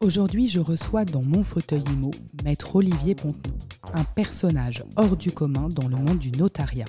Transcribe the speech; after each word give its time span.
Aujourd'hui, 0.00 0.48
je 0.48 0.60
reçois 0.60 1.04
dans 1.04 1.22
mon 1.22 1.42
fauteuil 1.42 1.82
IMO 1.94 2.10
Maître 2.44 2.76
Olivier 2.76 3.14
Pontenot, 3.14 3.54
un 3.94 4.04
personnage 4.04 4.84
hors 4.96 5.16
du 5.16 5.30
commun 5.30 5.68
dans 5.70 5.88
le 5.88 5.96
monde 5.96 6.18
du 6.18 6.32
notariat. 6.32 6.84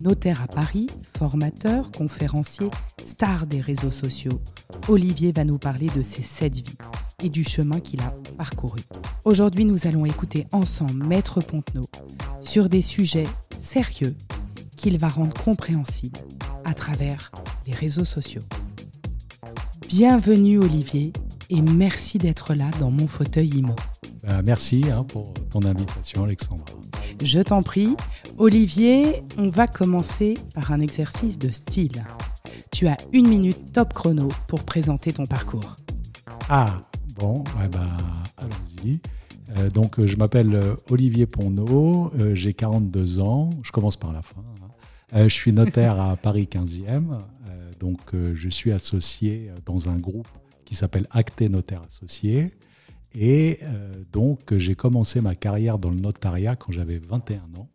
Notaire 0.00 0.42
à 0.42 0.46
Paris, 0.46 0.86
formateur, 1.18 1.90
conférencier, 1.90 2.70
star 3.04 3.46
des 3.46 3.60
réseaux 3.60 3.90
sociaux, 3.90 4.40
Olivier 4.88 5.32
va 5.32 5.44
nous 5.44 5.58
parler 5.58 5.88
de 5.94 6.02
ses 6.02 6.22
sept 6.22 6.54
vies 6.54 6.76
et 7.22 7.28
du 7.28 7.44
chemin 7.44 7.80
qu'il 7.80 8.00
a 8.00 8.14
parcouru. 8.38 8.80
Aujourd'hui, 9.24 9.64
nous 9.64 9.86
allons 9.86 10.06
écouter 10.06 10.46
ensemble 10.52 11.06
Maître 11.06 11.40
Pontenot 11.40 11.88
sur 12.40 12.68
des 12.68 12.82
sujets 12.82 13.26
sérieux 13.60 14.14
qu'il 14.86 14.98
va 14.98 15.08
rendre 15.08 15.34
compréhensibles 15.34 16.20
à 16.64 16.72
travers 16.72 17.32
les 17.66 17.72
réseaux 17.72 18.04
sociaux. 18.04 18.42
Bienvenue 19.88 20.60
Olivier 20.60 21.12
et 21.50 21.60
merci 21.60 22.18
d'être 22.18 22.54
là 22.54 22.70
dans 22.78 22.92
mon 22.92 23.08
fauteuil 23.08 23.48
IMO. 23.48 23.74
Bah, 24.22 24.42
merci 24.44 24.84
hein, 24.88 25.02
pour 25.02 25.34
ton 25.50 25.64
invitation 25.64 26.22
Alexandra. 26.22 26.66
Je 27.20 27.40
t'en 27.40 27.64
prie. 27.64 27.96
Olivier, 28.38 29.24
on 29.36 29.48
va 29.48 29.66
commencer 29.66 30.34
par 30.54 30.70
un 30.70 30.78
exercice 30.78 31.36
de 31.36 31.48
style. 31.48 32.04
Tu 32.70 32.86
as 32.86 32.96
une 33.12 33.26
minute 33.26 33.72
top 33.72 33.92
chrono 33.92 34.28
pour 34.46 34.62
présenter 34.62 35.12
ton 35.12 35.26
parcours. 35.26 35.74
Ah, 36.48 36.80
bon, 37.18 37.42
bah, 37.72 37.88
allons-y. 38.36 39.00
Euh, 39.58 39.68
donc, 39.68 40.04
je 40.04 40.16
m'appelle 40.16 40.54
euh, 40.54 40.76
Olivier 40.90 41.26
Ponneau, 41.26 42.12
euh, 42.18 42.36
j'ai 42.36 42.52
42 42.52 43.18
ans, 43.18 43.50
je 43.64 43.72
commence 43.72 43.96
par 43.96 44.12
la 44.12 44.22
fin. 44.22 44.42
Hein. 45.16 45.28
je 45.28 45.34
suis 45.34 45.52
notaire 45.52 46.00
à 46.00 46.16
Paris 46.16 46.48
15e, 46.50 47.18
donc 47.80 47.98
je 48.12 48.48
suis 48.48 48.72
associé 48.72 49.50
dans 49.64 49.88
un 49.88 49.96
groupe 49.96 50.28
qui 50.64 50.74
s'appelle 50.74 51.06
Acté 51.10 51.48
Notaire 51.48 51.82
Associé. 51.82 52.52
Et 53.14 53.60
donc, 54.12 54.54
j'ai 54.56 54.74
commencé 54.74 55.20
ma 55.20 55.34
carrière 55.34 55.78
dans 55.78 55.90
le 55.90 56.00
notariat 56.00 56.54
quand 56.54 56.72
j'avais 56.72 56.98
21 56.98 57.38
ans. 57.58 57.68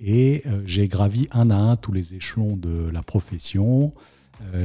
Et 0.00 0.44
j'ai 0.66 0.86
gravi 0.88 1.28
un 1.32 1.50
à 1.50 1.56
un 1.56 1.76
tous 1.76 1.92
les 1.92 2.14
échelons 2.14 2.56
de 2.56 2.90
la 2.92 3.02
profession. 3.02 3.92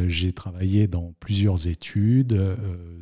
j'ai 0.07 0.33
travaillé 0.33 0.87
dans 0.87 1.13
plusieurs 1.19 1.67
études, 1.67 2.39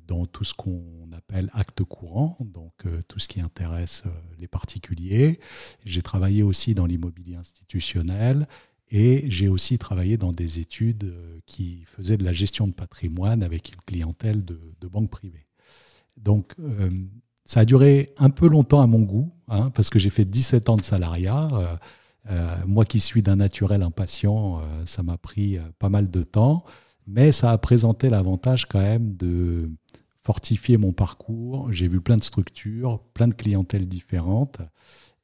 dans 0.08 0.26
tout 0.26 0.44
ce 0.44 0.54
qu'on 0.54 0.82
appelle 1.16 1.50
acte 1.54 1.84
courant, 1.84 2.38
donc 2.40 2.74
euh, 2.86 3.02
tout 3.08 3.20
ce 3.20 3.28
qui 3.28 3.42
intéresse 3.42 4.04
euh, 4.06 4.10
les 4.40 4.48
particuliers. 4.48 5.40
J'ai 5.86 6.02
travaillé 6.02 6.44
aussi 6.44 6.74
dans 6.74 6.86
l'immobilier 6.86 7.36
institutionnel 7.36 8.48
et 8.90 9.30
j'ai 9.30 9.48
aussi 9.48 9.78
travaillé 9.78 10.18
dans 10.18 10.32
des 10.32 10.60
études 10.60 11.06
euh, 11.06 11.40
qui 11.46 11.84
faisaient 11.86 12.18
de 12.18 12.24
la 12.24 12.34
gestion 12.34 12.68
de 12.68 12.74
patrimoine 12.74 13.44
avec 13.44 13.74
une 13.74 13.82
clientèle 13.86 14.46
de, 14.46 14.60
banques 14.88 15.10
privées. 15.10 15.46
Donc 16.16 16.56
ça 17.46 17.60
a 17.60 17.66
duré 17.66 18.14
un 18.18 18.30
peu 18.30 18.48
longtemps 18.48 18.82
à 18.82 18.88
mon 18.88 19.02
goût, 19.02 19.32
hein, 19.50 19.70
parce 19.72 19.90
que 19.90 20.00
j'ai 20.00 20.10
fait 20.10 20.26
17 20.26 20.70
ans 20.70 20.78
de 20.78 20.82
salariat. 20.82 21.80
moi 22.66 22.86
qui 22.86 23.00
suis 23.00 23.22
d'un 23.22 23.36
naturel 23.36 23.84
impatient, 23.84 24.62
ça 24.86 25.04
m'a 25.04 25.18
pris 25.18 25.60
pas 25.78 25.90
mal 25.90 26.10
de 26.10 26.24
temps, 26.24 26.64
mais 27.06 27.32
ça 27.32 27.52
a 27.52 27.58
présenté 27.58 28.10
l'avantage 28.10 28.66
quand 28.66 28.82
même 28.82 29.16
de 29.16 29.70
fortifier 30.28 30.76
mon 30.76 30.92
parcours. 30.92 31.72
J'ai 31.72 31.88
vu 31.88 32.02
plein 32.02 32.18
de 32.18 32.24
structures, 32.24 33.00
plein 33.14 33.30
de 33.30 33.34
clientèles 33.34 33.88
différentes. 33.88 34.58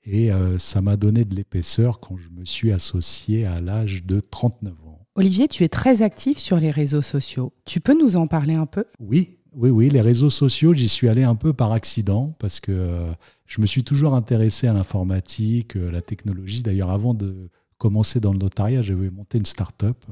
Et 0.06 0.32
euh, 0.32 0.58
ça 0.58 0.82
m'a 0.82 0.98
donné 0.98 1.26
de 1.26 1.36
l'épaisseur 1.36 2.00
quand 2.00 2.18
je 2.18 2.30
me 2.30 2.46
suis 2.46 2.72
associé 2.72 3.46
à 3.46 3.62
l'âge 3.62 4.04
de 4.06 4.20
39 4.20 4.74
ans. 4.86 5.00
Olivier, 5.16 5.48
tu 5.48 5.64
es 5.64 5.70
très 5.70 6.02
actif 6.02 6.38
sur 6.40 6.58
les 6.58 6.72
réseaux 6.72 7.02
sociaux. 7.02 7.54
Tu 7.66 7.80
peux 7.80 7.98
nous 7.98 8.16
en 8.16 8.28
parler 8.28 8.56
un 8.56 8.66
peu? 8.66 8.86
Oui, 9.00 9.38
oui, 9.54 9.70
oui. 9.70 9.90
Les 9.90 10.02
réseaux 10.02 10.32
sociaux, 10.32 10.74
j'y 10.74 10.90
suis 10.90 11.08
allé 11.08 11.24
un 11.24 11.36
peu 11.36 11.54
par 11.54 11.72
accident 11.72 12.36
parce 12.40 12.60
que 12.60 12.72
euh, 12.72 13.14
je 13.46 13.62
me 13.62 13.66
suis 13.66 13.84
toujours 13.84 14.16
intéressé 14.16 14.68
à 14.68 14.74
l'informatique, 14.74 15.76
à 15.76 15.80
euh, 15.80 15.92
la 15.92 16.02
technologie. 16.02 16.64
D'ailleurs, 16.64 16.92
avant 16.92 17.14
de 17.14 17.50
commencer 17.78 18.20
dans 18.20 18.34
le 18.34 18.40
notariat, 18.40 18.82
j'avais 18.82 19.10
monté 19.10 19.38
une 19.38 19.46
start-up 19.46 20.06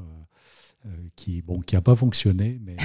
qui 1.16 1.44
bon, 1.44 1.62
qui 1.62 1.76
n'a 1.76 1.82
pas 1.82 1.94
fonctionné, 1.94 2.60
mais 2.66 2.76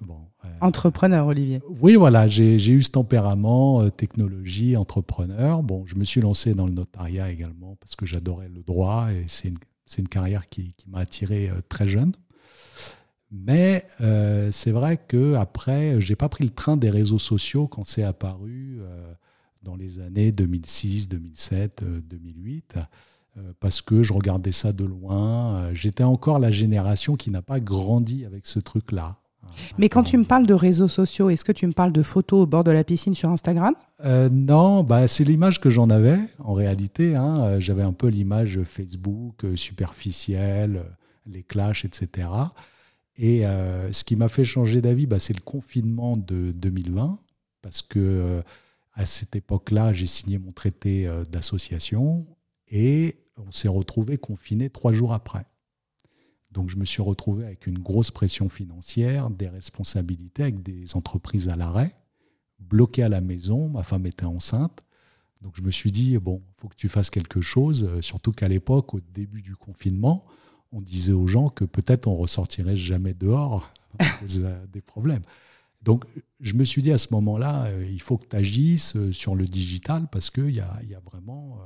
bon, 0.00 0.27
Entrepreneur, 0.60 1.26
Olivier. 1.26 1.60
Oui, 1.80 1.94
voilà, 1.94 2.26
j'ai 2.26 2.56
eu 2.56 2.82
ce 2.82 2.90
tempérament, 2.90 3.82
euh, 3.82 3.90
technologie, 3.90 4.76
entrepreneur. 4.76 5.62
Bon, 5.62 5.84
je 5.86 5.94
me 5.96 6.04
suis 6.04 6.20
lancé 6.20 6.54
dans 6.54 6.66
le 6.66 6.72
notariat 6.72 7.30
également 7.30 7.76
parce 7.76 7.96
que 7.96 8.06
j'adorais 8.06 8.48
le 8.48 8.62
droit 8.62 9.12
et 9.12 9.24
c'est 9.28 9.48
une, 9.48 9.58
une, 9.98 10.08
carrière 10.08 10.48
qui, 10.48 10.74
qui 10.76 10.88
m'a 10.90 10.98
attiré 11.00 11.48
euh, 11.48 11.60
très 11.68 11.88
jeune. 11.88 12.12
Mais 13.30 13.84
euh, 14.00 14.50
c'est 14.50 14.70
vrai 14.70 14.96
que 14.96 15.34
après, 15.34 16.00
j'ai 16.00 16.16
pas 16.16 16.28
pris 16.28 16.44
le 16.44 16.50
train 16.50 16.76
des 16.76 16.90
réseaux 16.90 17.18
sociaux 17.18 17.68
quand 17.68 17.84
c'est 17.84 18.02
apparu 18.02 18.80
dans 19.62 19.76
les 19.76 19.98
années 19.98 20.32
2006, 20.32 21.08
2007, 21.08 21.84
2008 21.84 22.78
parce 23.60 23.82
que 23.82 24.02
je 24.02 24.14
regardais 24.14 24.52
ça 24.52 24.72
de 24.72 24.84
loin. 24.84 25.72
J'étais 25.74 26.04
encore 26.04 26.38
la 26.38 26.50
génération 26.50 27.16
qui 27.16 27.30
n'a 27.30 27.42
pas 27.42 27.60
grandi 27.60 28.24
avec 28.24 28.46
ce 28.46 28.60
truc-là. 28.60 29.18
Mais 29.78 29.88
quand 29.88 30.02
tu 30.02 30.16
me 30.16 30.24
parles 30.24 30.46
de 30.46 30.54
réseaux 30.54 30.88
sociaux, 30.88 31.30
est-ce 31.30 31.44
que 31.44 31.52
tu 31.52 31.66
me 31.66 31.72
parles 31.72 31.92
de 31.92 32.02
photos 32.02 32.42
au 32.42 32.46
bord 32.46 32.64
de 32.64 32.70
la 32.70 32.84
piscine 32.84 33.14
sur 33.14 33.30
Instagram? 33.30 33.74
Euh, 34.04 34.28
Non, 34.28 34.82
bah, 34.82 35.08
c'est 35.08 35.24
l'image 35.24 35.60
que 35.60 35.70
j'en 35.70 35.90
avais 35.90 36.18
en 36.38 36.52
réalité. 36.52 37.16
Hein. 37.16 37.40
Euh, 37.40 37.60
j'avais 37.60 37.82
un 37.82 37.92
peu 37.92 38.08
l'image 38.08 38.60
Facebook 38.62 39.44
euh, 39.44 39.56
superficielle, 39.56 40.84
les 41.26 41.42
clashs, 41.42 41.84
etc. 41.84 42.28
Et 43.20 43.42
ce 43.42 44.04
qui 44.04 44.14
m'a 44.14 44.28
fait 44.28 44.44
changer 44.44 44.80
d'avis, 44.80 45.06
bah, 45.06 45.18
c'est 45.18 45.34
le 45.34 45.40
confinement 45.40 46.16
de 46.16 46.52
2020, 46.52 47.18
parce 47.62 47.82
que 47.82 48.44
à 48.94 49.06
cette 49.06 49.34
époque-là, 49.34 49.92
j'ai 49.92 50.06
signé 50.06 50.38
mon 50.38 50.52
traité 50.52 51.10
d'association 51.28 52.26
et 52.70 53.16
on 53.36 53.50
s'est 53.50 53.66
retrouvé 53.66 54.18
confiné 54.18 54.70
trois 54.70 54.92
jours 54.92 55.12
après. 55.12 55.46
Donc 56.50 56.70
je 56.70 56.76
me 56.76 56.84
suis 56.84 57.02
retrouvé 57.02 57.44
avec 57.44 57.66
une 57.66 57.78
grosse 57.78 58.10
pression 58.10 58.48
financière, 58.48 59.30
des 59.30 59.48
responsabilités, 59.48 60.42
avec 60.42 60.62
des 60.62 60.96
entreprises 60.96 61.48
à 61.48 61.56
l'arrêt, 61.56 61.94
bloqué 62.58 63.02
à 63.02 63.08
la 63.08 63.20
maison, 63.20 63.68
ma 63.68 63.82
femme 63.82 64.06
était 64.06 64.24
enceinte. 64.24 64.84
Donc 65.42 65.54
je 65.56 65.62
me 65.62 65.70
suis 65.70 65.92
dit, 65.92 66.16
bon, 66.18 66.42
il 66.44 66.60
faut 66.60 66.68
que 66.68 66.76
tu 66.76 66.88
fasses 66.88 67.10
quelque 67.10 67.40
chose, 67.40 67.84
euh, 67.84 68.02
surtout 68.02 68.32
qu'à 68.32 68.48
l'époque, 68.48 68.94
au 68.94 69.00
début 69.00 69.42
du 69.42 69.54
confinement, 69.54 70.24
on 70.72 70.80
disait 70.80 71.12
aux 71.12 71.28
gens 71.28 71.48
que 71.48 71.64
peut-être 71.64 72.08
on 72.08 72.16
ressortirait 72.16 72.76
jamais 72.76 73.14
dehors 73.14 73.72
à 73.98 74.08
cause 74.18 74.44
des 74.72 74.80
problèmes. 74.80 75.22
Donc 75.82 76.06
je 76.40 76.54
me 76.54 76.64
suis 76.64 76.82
dit 76.82 76.90
à 76.90 76.98
ce 76.98 77.08
moment-là, 77.12 77.66
euh, 77.66 77.86
il 77.88 78.02
faut 78.02 78.18
que 78.18 78.26
tu 78.26 78.36
agisses 78.36 78.96
euh, 78.96 79.12
sur 79.12 79.36
le 79.36 79.44
digital 79.44 80.08
parce 80.10 80.30
qu'il 80.30 80.64
vraiment, 81.04 81.60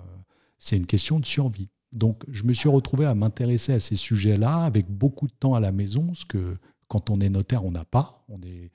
c'est 0.58 0.76
une 0.76 0.86
question 0.86 1.18
de 1.18 1.24
survie. 1.24 1.70
Donc 1.92 2.24
je 2.28 2.44
me 2.44 2.52
suis 2.52 2.68
retrouvé 2.68 3.06
à 3.06 3.14
m'intéresser 3.14 3.72
à 3.72 3.80
ces 3.80 3.96
sujets-là 3.96 4.64
avec 4.64 4.90
beaucoup 4.90 5.26
de 5.26 5.32
temps 5.32 5.54
à 5.54 5.60
la 5.60 5.72
maison, 5.72 6.14
ce 6.14 6.24
que 6.24 6.56
quand 6.88 7.10
on 7.10 7.20
est 7.20 7.28
notaire, 7.28 7.64
on 7.64 7.70
n'a 7.70 7.84
pas. 7.84 8.24
On 8.28 8.38
n'est 8.38 8.70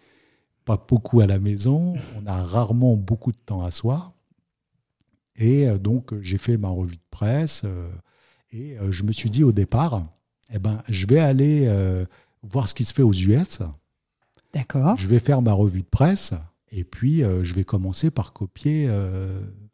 pas 0.66 0.84
beaucoup 0.88 1.22
à 1.22 1.28
la 1.28 1.40
maison, 1.40 1.96
on 2.18 2.26
a 2.26 2.44
rarement 2.44 2.96
beaucoup 2.98 3.32
de 3.32 3.38
temps 3.38 3.62
à 3.62 3.72
soi. 3.72 4.14
Et 5.38 5.68
euh, 5.68 5.78
donc 5.78 6.14
j'ai 6.22 6.38
fait 6.38 6.58
ma 6.58 6.70
revue 6.70 6.96
de 6.96 7.10
presse 7.10 7.62
euh, 7.64 7.90
et 8.52 8.78
euh, 8.80 8.92
je 8.92 9.04
me 9.04 9.12
suis 9.12 9.30
dit 9.30 9.44
au 9.44 9.52
départ, 9.52 10.06
eh 10.52 10.60
ben, 10.60 10.82
je 10.90 11.06
vais 11.08 11.20
aller 11.20 11.70
voir 12.44 12.68
ce 12.68 12.74
qui 12.74 12.84
se 12.84 12.94
fait 12.94 13.04
aux 13.04 13.14
US. 13.14 13.60
D'accord. 14.54 14.98
Je 14.98 15.08
vais 15.08 15.20
faire 15.20 15.42
ma 15.42 15.54
revue 15.54 15.84
de 15.84 15.88
presse 15.88 16.34
et 16.72 16.84
puis 16.84 17.20
je 17.20 17.54
vais 17.54 17.66
commencer 17.66 18.10
par 18.12 18.32
copier 18.32 18.90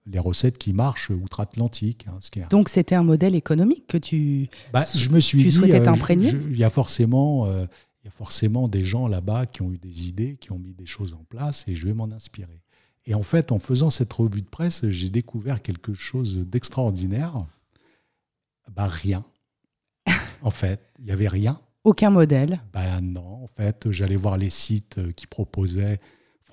les 0.05 0.19
recettes 0.19 0.57
qui 0.57 0.73
marchent 0.73 1.09
outre-Atlantique. 1.09 2.05
Hein, 2.07 2.19
Donc 2.49 2.69
c'était 2.69 2.95
un 2.95 3.03
modèle 3.03 3.35
économique 3.35 3.87
que 3.87 3.97
tu, 3.97 4.49
bah, 4.71 4.85
je 4.95 5.09
me 5.09 5.19
suis 5.19 5.39
tu 5.39 5.51
souhaitais 5.51 5.79
euh, 5.79 5.83
t'imprégner 5.83 6.29
Il 6.49 6.57
y, 6.57 6.63
a 6.63 6.69
forcément, 6.69 7.45
euh, 7.45 7.65
il 8.01 8.05
y 8.05 8.07
a 8.07 8.11
forcément 8.11 8.67
des 8.67 8.85
gens 8.85 9.07
là-bas 9.07 9.45
qui 9.45 9.61
ont 9.61 9.71
eu 9.71 9.77
des 9.77 10.09
idées, 10.09 10.37
qui 10.37 10.51
ont 10.51 10.59
mis 10.59 10.73
des 10.73 10.85
choses 10.85 11.13
en 11.13 11.23
place 11.23 11.63
et 11.67 11.75
je 11.75 11.87
vais 11.87 11.93
m'en 11.93 12.11
inspirer. 12.11 12.61
Et 13.05 13.13
en 13.15 13.23
fait, 13.23 13.51
en 13.51 13.59
faisant 13.59 13.89
cette 13.89 14.11
revue 14.13 14.41
de 14.41 14.49
presse, 14.49 14.87
j'ai 14.89 15.09
découvert 15.09 15.61
quelque 15.61 15.93
chose 15.93 16.37
d'extraordinaire. 16.37 17.45
Bah, 18.71 18.87
rien. 18.87 19.25
en 20.41 20.51
fait, 20.51 20.81
il 20.99 21.05
n'y 21.05 21.11
avait 21.11 21.27
rien. 21.27 21.59
Aucun 21.83 22.09
modèle 22.09 22.61
Ben 22.71 23.01
non, 23.01 23.43
en 23.43 23.47
fait, 23.47 23.91
j'allais 23.91 24.15
voir 24.15 24.37
les 24.37 24.49
sites 24.49 25.13
qui 25.15 25.27
proposaient 25.27 25.99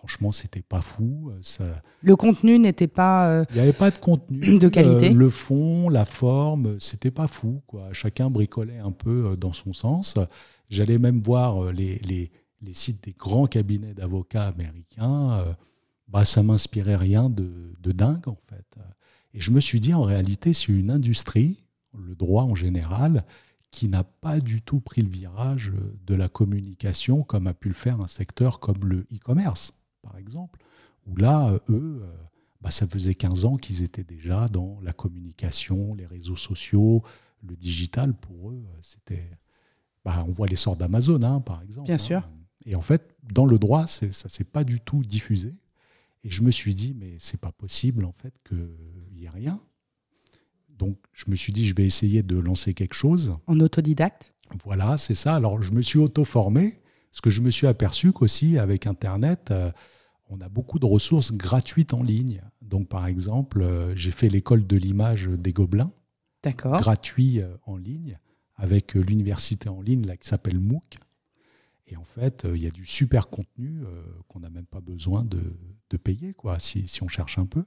franchement, 0.01 0.33
c'était 0.33 0.63
pas 0.63 0.81
fou. 0.81 1.31
Euh, 1.31 1.39
ça... 1.43 1.83
Le 2.03 2.17
contenu 2.17 2.59
n'était 2.59 2.87
pas. 2.87 3.31
Euh, 3.31 3.45
Il 3.51 3.57
n'y 3.57 3.61
avait 3.61 3.75
pas 3.75 3.91
de 3.91 3.99
contenu. 3.99 4.41
De 4.59 4.69
qualité. 4.69 5.11
Euh, 5.11 5.15
le 5.15 5.29
fond, 5.29 5.91
la 5.91 6.07
forme, 6.07 6.81
c'était 6.81 7.11
pas 7.11 7.27
fou. 7.27 7.63
Quoi. 7.67 7.93
Chacun 7.93 8.31
bricolait 8.31 8.79
un 8.79 8.93
peu 8.93 9.37
dans 9.37 9.53
son 9.53 9.75
sens. 9.75 10.17
J'allais 10.71 10.99
même 10.99 11.21
voir 11.21 11.71
les, 11.73 11.99
les, 11.99 12.31
les, 12.63 12.75
sites 12.75 13.05
des 13.05 13.13
grands 13.13 13.47
cabinets 13.47 13.93
d'avocats 13.93 14.47
américains. 14.47 15.45
bah, 16.09 16.25
ça 16.25 16.43
m'inspirait 16.43 16.97
rien 16.97 17.29
de, 17.29 17.75
de, 17.81 17.93
dingue, 17.93 18.27
en 18.29 18.39
fait. 18.49 18.83
Et 19.35 19.41
je 19.41 19.51
me 19.51 19.61
suis 19.61 19.81
dit, 19.81 19.93
en 19.93 20.03
réalité, 20.03 20.55
c'est 20.55 20.69
une 20.69 20.91
industrie, 20.91 21.63
le 21.95 22.15
droit 22.15 22.45
en 22.45 22.55
général, 22.55 23.25
qui 23.71 23.89
n'a 23.89 24.05
pas 24.05 24.41
du 24.41 24.63
tout 24.63 24.81
pris 24.81 25.03
le 25.03 25.09
virage 25.11 25.73
de 26.07 26.15
la 26.15 26.29
communication 26.29 27.23
comme 27.23 27.47
a 27.47 27.55
pu 27.55 27.69
le 27.69 27.75
faire 27.75 28.01
un 28.01 28.09
secteur 28.09 28.61
comme 28.61 28.85
le 28.85 29.07
e-commerce, 29.13 29.73
par 30.03 30.17
exemple, 30.17 30.61
où 31.07 31.17
là, 31.17 31.59
eux, 31.69 32.03
bah, 32.61 32.71
ça 32.71 32.87
faisait 32.87 33.15
15 33.15 33.45
ans 33.45 33.57
qu'ils 33.57 33.83
étaient 33.83 34.05
déjà 34.05 34.49
dans 34.49 34.79
la 34.83 34.93
communication, 34.93 35.95
les 35.95 36.07
réseaux 36.07 36.37
sociaux, 36.37 37.03
le 37.43 37.57
digital. 37.57 38.15
Pour 38.15 38.51
eux, 38.51 38.63
c'était. 38.83 39.31
Bah, 40.05 40.25
on 40.27 40.31
voit 40.31 40.47
l'essor 40.47 40.77
d'Amazon, 40.77 41.23
hein, 41.23 41.41
par 41.41 41.63
exemple. 41.63 41.87
Bien 41.87 41.99
sûr. 41.99 42.29
Et 42.67 42.75
en 42.75 42.81
fait, 42.81 43.15
dans 43.23 43.47
le 43.47 43.59
droit, 43.59 43.87
ça 43.87 44.07
ne 44.07 44.11
s'est 44.11 44.45
pas 44.45 44.65
du 44.65 44.81
tout 44.81 45.03
diffusé. 45.03 45.55
Et 46.25 46.31
je 46.31 46.43
me 46.43 46.51
suis 46.51 46.75
dit, 46.75 46.95
mais 46.99 47.17
c'est 47.19 47.41
pas 47.41 47.53
possible, 47.53 48.05
en 48.05 48.13
fait, 48.13 48.35
qu'il 48.47 48.69
n'y 49.15 49.25
ait 49.25 49.31
rien. 49.31 49.59
Donc, 50.69 50.99
je 51.13 51.25
me 51.29 51.37
suis 51.37 51.53
dit, 51.53 51.67
je 51.67 51.75
vais 51.75 51.87
essayer 51.87 52.23
de 52.23 52.39
lancer 52.39 52.75
quelque 52.75 52.95
chose. 52.95 53.37
En 53.47 53.61
autodidacte 53.61 54.35
Voilà, 54.65 54.99
c'est 54.99 55.15
ça. 55.15 55.37
Alors, 55.37 55.63
je 55.63 55.73
me 55.73 55.81
suis 55.81 55.99
auto-formé, 55.99 56.81
parce 57.11 57.21
que 57.21 57.31
je 57.31 57.41
me 57.41 57.51
suis 57.51 57.67
aperçu 57.67 58.13
qu'aussi, 58.13 58.59
avec 58.59 58.87
Internet, 58.87 59.51
euh, 59.51 59.71
on 60.29 60.41
a 60.41 60.49
beaucoup 60.49 60.79
de 60.79 60.87
ressources 60.87 61.33
gratuites 61.33 61.93
en 61.93 62.03
ligne. 62.03 62.43
Donc, 62.63 62.89
par 62.89 63.07
exemple, 63.07 63.63
euh, 63.63 63.95
j'ai 63.97 64.13
fait 64.13 64.29
l'école 64.29 64.67
de 64.67 64.77
l'image 64.77 65.27
des 65.27 65.53
Gobelins, 65.53 65.93
gratuit 66.45 67.41
euh, 67.41 67.57
en 67.67 67.77
ligne, 67.77 68.19
avec 68.55 68.95
l'université 68.95 69.69
en 69.69 69.81
ligne 69.83 70.07
là, 70.07 70.17
qui 70.17 70.29
s'appelle 70.29 70.61
MOOC. 70.61 70.99
Et 71.89 71.97
en 71.97 72.05
fait, 72.05 72.47
il 72.55 72.63
y 72.63 72.69
a 72.69 72.71
du 72.71 72.87
super 72.87 73.29
contenu 73.29 73.83
qu'on 74.29 74.39
n'a 74.39 74.51
même 74.51 74.67
pas 74.67 74.81
besoin 74.81 75.25
de, 75.25 75.97
payer, 75.97 76.35
quoi, 76.35 76.61
si, 76.61 76.87
si, 76.87 77.03
on 77.03 77.09
cherche 77.09 77.37
un 77.39 77.47
peu. 77.47 77.65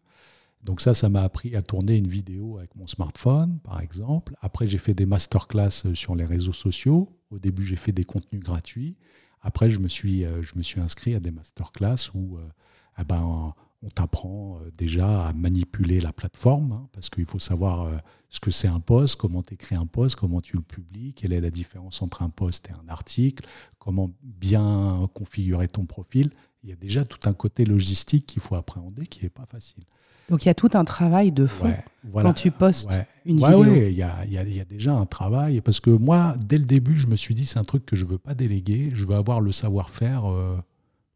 Donc 0.62 0.80
ça, 0.80 0.94
ça 0.94 1.10
m'a 1.10 1.24
appris 1.24 1.58
à 1.58 1.62
tourner 1.62 1.98
une 1.98 2.08
vidéo 2.08 2.58
avec 2.58 2.74
mon 2.78 2.88
smartphone, 2.88 3.60
par 3.60 3.82
exemple. 3.82 4.38
Après, 4.40 4.66
j'ai 4.66 4.78
fait 4.78 4.94
des 4.94 5.06
masterclass 5.06 5.94
sur 5.94 6.16
les 6.16 6.24
réseaux 6.24 6.54
sociaux. 6.54 7.10
Au 7.32 7.40
début, 7.40 7.66
j'ai 7.66 7.76
fait 7.76 7.92
des 7.92 8.06
contenus 8.06 8.42
gratuits. 8.42 8.96
Après, 9.44 9.70
je 9.70 9.80
me 9.80 9.90
suis, 9.90 10.26
euh, 10.26 10.42
je 10.42 10.54
me 10.56 10.64
suis 10.64 10.80
inscrit 10.80 11.14
à 11.14 11.20
des 11.20 11.32
masterclass 11.32 12.10
où 12.16 12.38
euh, 12.38 12.50
ah 12.96 13.04
ben, 13.04 13.54
on 13.82 13.90
t'apprend 13.90 14.58
euh, 14.58 14.72
déjà 14.78 15.28
à 15.28 15.34
manipuler 15.34 16.00
la 16.00 16.14
plateforme, 16.14 16.72
hein, 16.72 16.88
parce 16.94 17.10
qu'il 17.10 17.26
faut 17.26 17.40
savoir 17.40 17.92
ce 18.30 18.40
que 18.40 18.50
c'est 18.50 18.70
un 18.70 18.80
post, 18.80 19.18
comment 19.18 19.42
tu 19.42 19.56
écris 19.56 19.76
un 19.76 19.86
post, 19.86 20.16
comment 20.16 20.40
tu 20.40 20.56
le 20.56 20.64
publies, 20.64 21.14
quelle 21.14 21.34
est 21.34 21.42
la 21.42 21.52
différence 21.52 22.02
entre 22.02 22.24
un 22.24 22.30
post 22.30 22.70
et 22.70 22.72
un 22.72 22.88
article, 22.88 23.46
comment 23.78 24.12
bien 24.24 25.10
configurer 25.14 25.68
ton 25.68 25.86
profil. 25.86 26.32
Il 26.64 26.70
y 26.70 26.74
a 26.74 26.78
déjà 26.78 27.04
tout 27.04 27.30
un 27.30 27.34
côté 27.34 27.66
logistique 27.66 28.26
qu'il 28.26 28.42
faut 28.42 28.56
appréhender 28.56 29.06
qui 29.06 29.24
n'est 29.24 29.30
pas 29.30 29.46
facile. 29.46 29.84
Donc 30.30 30.46
il 30.46 30.48
y 30.48 30.52
a 30.52 30.54
tout 30.54 30.70
un 30.74 30.86
travail 30.86 31.32
de 31.32 31.46
fond 31.46 31.74
quand 32.14 32.34
tu 32.34 32.52
postes 32.52 32.98
une 33.26 33.38
vidéo. 33.38 33.64
Oui, 33.64 33.88
il 33.90 33.96
y 33.96 34.04
a, 34.04 34.26
y, 34.26 34.38
a, 34.38 34.44
y 34.44 34.60
a, 34.60 34.66
déjà 34.66 34.94
un 34.94 35.06
travail. 35.06 35.62
Parce 35.62 35.80
que 35.80 35.90
moi, 35.90 36.36
dès 36.46 36.58
le 36.58 36.66
début, 36.66 36.98
je 36.98 37.08
me 37.08 37.16
suis 37.16 37.36
dit, 37.36 37.46
c'est 37.46 37.60
un 37.60 37.64
truc 37.64 37.86
que 37.86 37.96
je 37.96 38.06
ne 38.06 38.10
veux 38.10 38.18
pas 38.18 38.34
déléguer, 38.34 38.92
je 38.94 39.06
veux 39.06 39.16
avoir 39.16 39.42
le 39.42 39.52
savoir-faire 39.52 40.26
euh, 40.26 40.58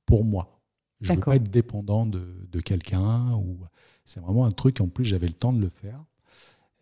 pour 0.05 0.23
moi. 0.23 0.61
Je 1.01 1.11
ne 1.11 1.17
veux 1.17 1.23
pas 1.23 1.35
être 1.35 1.51
dépendant 1.51 2.05
de, 2.05 2.47
de 2.51 2.59
quelqu'un. 2.59 3.33
Ou... 3.33 3.57
C'est 4.05 4.19
vraiment 4.19 4.45
un 4.45 4.51
truc, 4.51 4.81
en 4.81 4.87
plus, 4.87 5.05
j'avais 5.05 5.27
le 5.27 5.33
temps 5.33 5.53
de 5.53 5.61
le 5.61 5.69
faire. 5.69 5.99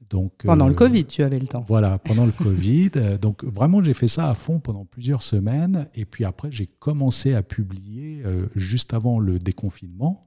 Donc, 0.09 0.33
pendant 0.43 0.67
le 0.67 0.73
euh, 0.73 0.77
Covid, 0.77 1.05
tu 1.05 1.23
avais 1.23 1.39
le 1.39 1.47
temps. 1.47 1.65
Voilà, 1.67 1.97
pendant 1.97 2.25
le 2.25 2.31
Covid. 2.31 2.91
Donc 3.21 3.43
vraiment, 3.43 3.83
j'ai 3.83 3.95
fait 3.95 4.07
ça 4.07 4.29
à 4.29 4.35
fond 4.35 4.59
pendant 4.59 4.85
plusieurs 4.85 5.23
semaines. 5.23 5.87
Et 5.95 6.05
puis 6.05 6.25
après, 6.25 6.51
j'ai 6.51 6.67
commencé 6.67 7.33
à 7.33 7.41
publier 7.41 8.21
euh, 8.23 8.45
juste 8.55 8.93
avant 8.93 9.19
le 9.19 9.39
déconfinement. 9.39 10.21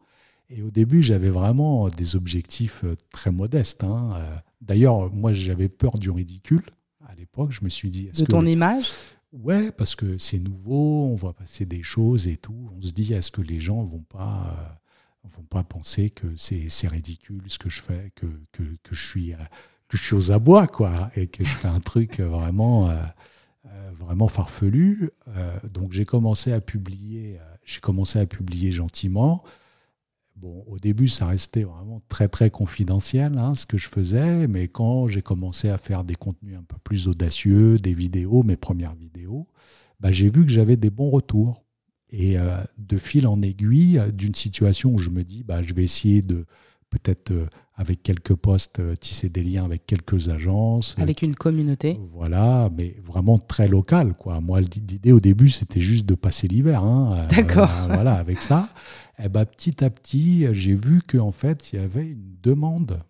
Et 0.51 0.63
au 0.63 0.71
début, 0.71 1.03
j'avais 1.03 1.29
vraiment 1.29 1.89
des 1.89 2.17
objectifs 2.17 2.83
euh, 2.85 2.97
très 3.13 3.31
modestes. 3.31 3.85
Hein. 3.85 4.13
Euh, 4.17 4.37
d'ailleurs, 4.63 5.13
moi, 5.13 5.33
j'avais 5.33 5.69
peur 5.69 5.99
du 5.99 6.11
ridicule 6.11 6.63
à 7.07 7.15
l'époque. 7.15 7.53
Je 7.53 7.63
me 7.65 7.69
suis 7.69 7.91
dit. 7.91 8.11
De 8.17 8.25
ton 8.25 8.47
image? 8.47 8.91
Ouais, 9.33 9.71
parce 9.73 9.95
que 9.95 10.17
c'est 10.17 10.39
nouveau, 10.39 11.09
on 11.09 11.15
voit 11.15 11.35
passer 11.35 11.67
des 11.67 11.83
choses 11.83 12.27
et 12.29 12.39
tout. 12.39 12.71
On 12.75 12.81
se 12.81 12.93
dit, 12.93 13.13
est-ce 13.13 13.31
que 13.31 13.43
les 13.43 13.61
gens 13.61 13.85
vont 13.85 14.05
pas, 14.09 14.57
euh, 15.25 15.29
vont 15.37 15.43
pas 15.43 15.65
penser 15.65 16.09
que 16.09 16.35
c'est 16.37 16.89
ridicule 16.89 17.43
ce 17.47 17.59
que 17.59 17.69
je 17.69 17.83
fais, 17.83 18.11
que, 18.15 18.27
que, 18.53 18.63
que, 18.83 18.95
je 18.95 19.07
suis, 19.07 19.35
que 19.89 19.99
je 19.99 20.03
suis 20.03 20.15
aux 20.15 20.33
abois, 20.33 20.67
quoi, 20.67 21.11
et 21.15 21.27
que 21.27 21.45
je 21.45 21.51
fais 21.51 21.69
un 21.69 21.81
truc 21.81 22.21
vraiment, 22.21 22.91
vraiment 23.99 24.29
farfelu. 24.29 25.11
donc 25.75 25.93
j'ai 25.93 26.07
commencé 26.07 26.51
à 26.53 26.63
publier, 26.63 27.39
j'ai 27.67 27.81
commencé 27.81 28.19
à 28.19 28.25
publier 28.25 28.73
gentiment. 28.73 29.45
Au 30.43 30.79
début, 30.79 31.09
ça 31.09 31.27
restait 31.27 31.65
vraiment 31.65 32.03
très 32.09 32.29
très 32.29 32.51
confidentiel 32.51 33.37
hein, 33.39 33.55
ce 33.55 33.67
que 33.67 33.79
je 33.79 33.89
faisais, 33.89 34.47
mais 34.47 34.69
quand 34.69 35.09
j'ai 35.09 35.23
commencé 35.23 35.69
à 35.69 35.79
faire 35.79 36.05
des 36.05 36.15
contenus 36.15 36.57
un 36.57 36.63
peu 36.63 36.77
plus 36.83 37.09
audacieux, 37.09 37.79
des 37.79 37.95
vidéos, 37.95 38.43
mes 38.43 38.57
premières 38.57 38.95
vidéos, 38.95 39.47
bah, 40.01 40.13
j'ai 40.13 40.31
vu 40.31 40.45
que 40.45 40.53
j'avais 40.53 40.77
des 40.77 40.91
bons 40.91 41.11
retours. 41.11 41.65
Et 42.11 42.39
euh, 42.39 42.57
de 42.79 42.97
fil 42.97 43.27
en 43.27 43.43
aiguille, 43.43 44.01
d'une 44.15 44.35
situation 44.35 44.95
où 44.95 44.99
je 44.99 45.11
me 45.11 45.25
dis, 45.25 45.43
bah, 45.43 45.63
je 45.63 45.75
vais 45.75 45.85
essayer 45.85 46.23
de 46.23 46.47
peut-être 46.91 47.31
euh, 47.31 47.47
avec 47.75 48.03
quelques 48.03 48.35
postes 48.35 48.81
euh, 48.81 48.97
tisser 48.97 49.29
des 49.29 49.43
liens 49.43 49.65
avec 49.65 49.87
quelques 49.87 50.29
agences. 50.29 50.95
Avec 50.99 51.23
une 51.23 51.35
communauté. 51.35 51.99
Voilà, 52.13 52.71
mais 52.77 52.97
vraiment 53.03 53.39
très 53.39 53.69
local. 53.69 54.15
Quoi. 54.15 54.41
Moi, 54.41 54.61
l'idée 54.61 55.13
au 55.13 55.21
début, 55.21 55.49
c'était 55.49 55.81
juste 55.81 56.07
de 56.07 56.15
passer 56.15 56.49
l'hiver. 56.49 56.83
Hein, 56.83 57.27
D'accord. 57.31 57.71
voilà, 57.89 58.15
avec 58.15 58.43
ça. 58.43 58.69
Eh 59.21 59.29
ben, 59.29 59.45
petit 59.45 59.83
à 59.83 59.91
petit, 59.91 60.47
j'ai 60.53 60.77
vu 60.77 61.03
qu'en 61.03 61.33
fait, 61.33 61.73
il 61.73 61.81
y 61.81 61.83
avait 61.83 62.07
une 62.07 62.37
demande 62.41 63.03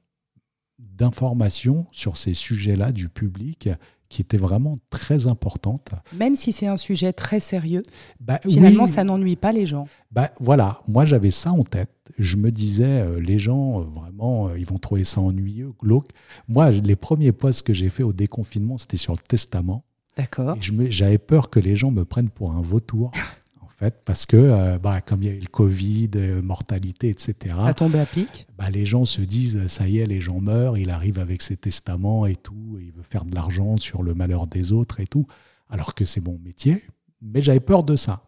d'information 0.78 1.84
sur 1.92 2.16
ces 2.16 2.32
sujets-là 2.32 2.92
du 2.92 3.10
public 3.10 3.69
qui 4.08 4.22
était 4.22 4.38
vraiment 4.38 4.78
très 4.90 5.26
importante. 5.26 5.90
Même 6.16 6.34
si 6.34 6.52
c'est 6.52 6.66
un 6.66 6.76
sujet 6.76 7.12
très 7.12 7.40
sérieux, 7.40 7.82
bah, 8.20 8.40
finalement, 8.48 8.86
ça 8.86 9.04
n'ennuie 9.04 9.36
pas 9.36 9.52
les 9.52 9.66
gens. 9.66 9.86
Bah, 10.10 10.30
voilà, 10.40 10.80
moi 10.88 11.04
j'avais 11.04 11.30
ça 11.30 11.52
en 11.52 11.62
tête. 11.62 11.90
Je 12.18 12.36
me 12.36 12.50
disais, 12.50 13.02
euh, 13.02 13.20
les 13.20 13.38
gens, 13.38 13.80
euh, 13.80 13.84
vraiment, 13.84 14.48
euh, 14.48 14.58
ils 14.58 14.66
vont 14.66 14.78
trouver 14.78 15.04
ça 15.04 15.20
ennuyeux, 15.20 15.72
glauque. 15.80 16.10
Moi, 16.48 16.70
les 16.70 16.96
premiers 16.96 17.32
posts 17.32 17.66
que 17.66 17.72
j'ai 17.72 17.88
fait 17.88 18.02
au 18.02 18.12
déconfinement, 18.12 18.78
c'était 18.78 18.96
sur 18.96 19.12
le 19.12 19.18
testament. 19.18 19.84
D'accord. 20.16 20.56
J'avais 20.60 21.18
peur 21.18 21.48
que 21.48 21.60
les 21.60 21.76
gens 21.76 21.92
me 21.92 22.04
prennent 22.04 22.30
pour 22.30 22.52
un 22.52 22.60
vautour. 22.60 23.12
fait, 23.78 24.02
parce 24.04 24.26
que 24.26 24.36
euh, 24.36 24.78
bah, 24.78 25.00
comme 25.00 25.22
il 25.22 25.28
y 25.28 25.32
a 25.32 25.34
eu 25.34 25.40
le 25.40 25.46
Covid, 25.46 26.10
euh, 26.16 26.42
mortalité, 26.42 27.10
etc. 27.10 27.54
Ça 27.56 27.74
tombé 27.74 28.00
à 28.00 28.06
pic. 28.06 28.48
Bah, 28.56 28.70
les 28.70 28.86
gens 28.86 29.04
se 29.04 29.20
disent, 29.20 29.68
ça 29.68 29.88
y 29.88 29.98
est, 29.98 30.06
les 30.06 30.20
gens 30.20 30.40
meurent, 30.40 30.76
il 30.76 30.90
arrive 30.90 31.18
avec 31.20 31.42
ses 31.42 31.56
testaments 31.56 32.26
et 32.26 32.34
tout, 32.34 32.78
et 32.80 32.84
il 32.86 32.92
veut 32.92 33.04
faire 33.04 33.24
de 33.24 33.34
l'argent 33.34 33.76
sur 33.76 34.02
le 34.02 34.14
malheur 34.14 34.48
des 34.48 34.72
autres 34.72 34.98
et 35.00 35.06
tout, 35.06 35.26
alors 35.70 35.94
que 35.94 36.04
c'est 36.04 36.20
mon 36.20 36.38
métier. 36.38 36.82
Mais 37.22 37.40
j'avais 37.40 37.60
peur 37.60 37.84
de 37.84 37.94
ça. 37.94 38.25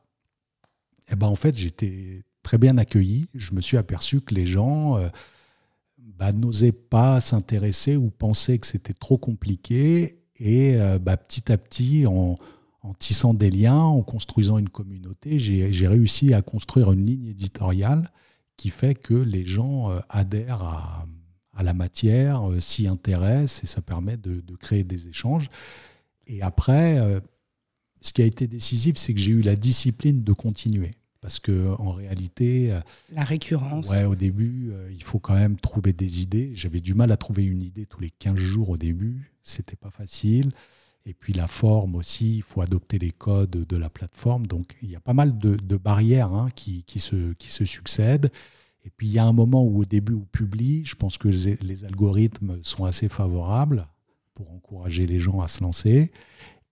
Et 1.10 1.16
ben 1.16 1.26
en 1.26 1.34
fait, 1.34 1.56
j'étais 1.56 2.22
très 2.42 2.58
bien 2.58 2.78
accueilli. 2.78 3.26
Je 3.34 3.54
me 3.54 3.60
suis 3.60 3.76
aperçu 3.76 4.20
que 4.20 4.34
les 4.34 4.46
gens 4.46 4.96
euh, 4.96 5.08
bah, 5.98 6.32
n'osaient 6.32 6.72
pas 6.72 7.20
s'intéresser 7.20 7.96
ou 7.96 8.10
pensaient 8.10 8.58
que 8.58 8.66
c'était 8.66 8.94
trop 8.94 9.18
compliqué. 9.18 10.18
Et 10.42 10.78
bah, 11.02 11.18
petit 11.18 11.52
à 11.52 11.58
petit, 11.58 12.06
en 12.06 12.34
tissant 12.98 13.34
des 13.34 13.50
liens, 13.50 13.82
en 13.82 14.00
construisant 14.00 14.56
une 14.56 14.70
communauté, 14.70 15.38
j'ai 15.38 15.86
réussi 15.86 16.32
à 16.32 16.40
construire 16.40 16.92
une 16.92 17.04
ligne 17.04 17.26
éditoriale 17.26 18.10
qui 18.60 18.68
fait 18.68 18.94
que 18.94 19.14
les 19.14 19.46
gens 19.46 19.90
euh, 19.90 20.00
adhèrent 20.10 20.62
à, 20.62 21.06
la 21.62 21.72
matière, 21.72 22.50
euh, 22.50 22.60
s'y 22.60 22.86
intéressent 22.86 23.64
et 23.64 23.66
ça 23.66 23.80
permet 23.80 24.18
de, 24.18 24.42
créer 24.56 24.84
des 24.84 25.08
échanges. 25.08 25.48
Et 26.26 26.42
après, 26.42 26.98
euh, 26.98 27.20
ce 28.02 28.12
qui 28.12 28.20
a 28.20 28.26
été 28.26 28.46
décisif, 28.46 28.98
c'est 28.98 29.14
que 29.14 29.20
j'ai 29.20 29.32
eu 29.32 29.40
la 29.40 29.56
discipline 29.56 30.22
de 30.24 30.32
continuer. 30.34 30.90
Parce 31.20 31.38
que 31.38 31.74
en 31.78 31.90
réalité, 31.90 32.74
la 33.12 33.24
récurrence. 33.24 33.90
Ouais, 33.90 34.04
au 34.04 34.14
début, 34.14 34.72
il 34.90 35.02
faut 35.02 35.18
quand 35.18 35.34
même 35.34 35.58
trouver 35.58 35.92
des 35.92 36.22
idées. 36.22 36.52
J'avais 36.54 36.80
du 36.80 36.94
mal 36.94 37.12
à 37.12 37.18
trouver 37.18 37.44
une 37.44 37.62
idée 37.62 37.84
tous 37.84 38.00
les 38.00 38.10
15 38.10 38.36
jours 38.36 38.70
au 38.70 38.78
début. 38.78 39.30
C'était 39.42 39.76
pas 39.76 39.90
facile. 39.90 40.52
Et 41.06 41.14
puis 41.14 41.32
la 41.32 41.46
forme 41.46 41.94
aussi, 41.96 42.36
il 42.36 42.42
faut 42.42 42.60
adopter 42.60 42.98
les 42.98 43.10
codes 43.10 43.50
de 43.50 43.76
la 43.76 43.88
plateforme. 43.88 44.46
Donc 44.46 44.76
il 44.82 44.90
y 44.90 44.96
a 44.96 45.00
pas 45.00 45.14
mal 45.14 45.38
de, 45.38 45.76
barrières 45.76 46.32
hein, 46.32 46.48
qui, 46.54 46.84
se, 46.98 47.32
qui 47.34 47.50
se 47.50 47.64
succèdent. 47.64 48.30
Et 48.84 48.90
puis 48.90 49.06
il 49.06 49.12
y 49.12 49.18
a 49.18 49.24
un 49.24 49.32
moment 49.32 49.64
où 49.64 49.80
au 49.80 49.84
début 49.84 50.14
on 50.14 50.26
publie, 50.32 50.84
je 50.84 50.94
pense 50.94 51.18
que 51.18 51.28
les, 51.28 51.84
algorithmes 51.84 52.58
sont 52.62 52.84
assez 52.84 53.08
favorables 53.08 53.86
pour 54.34 54.50
encourager 54.52 55.06
les 55.06 55.20
gens 55.20 55.40
à 55.40 55.48
se 55.48 55.62
lancer. 55.62 56.12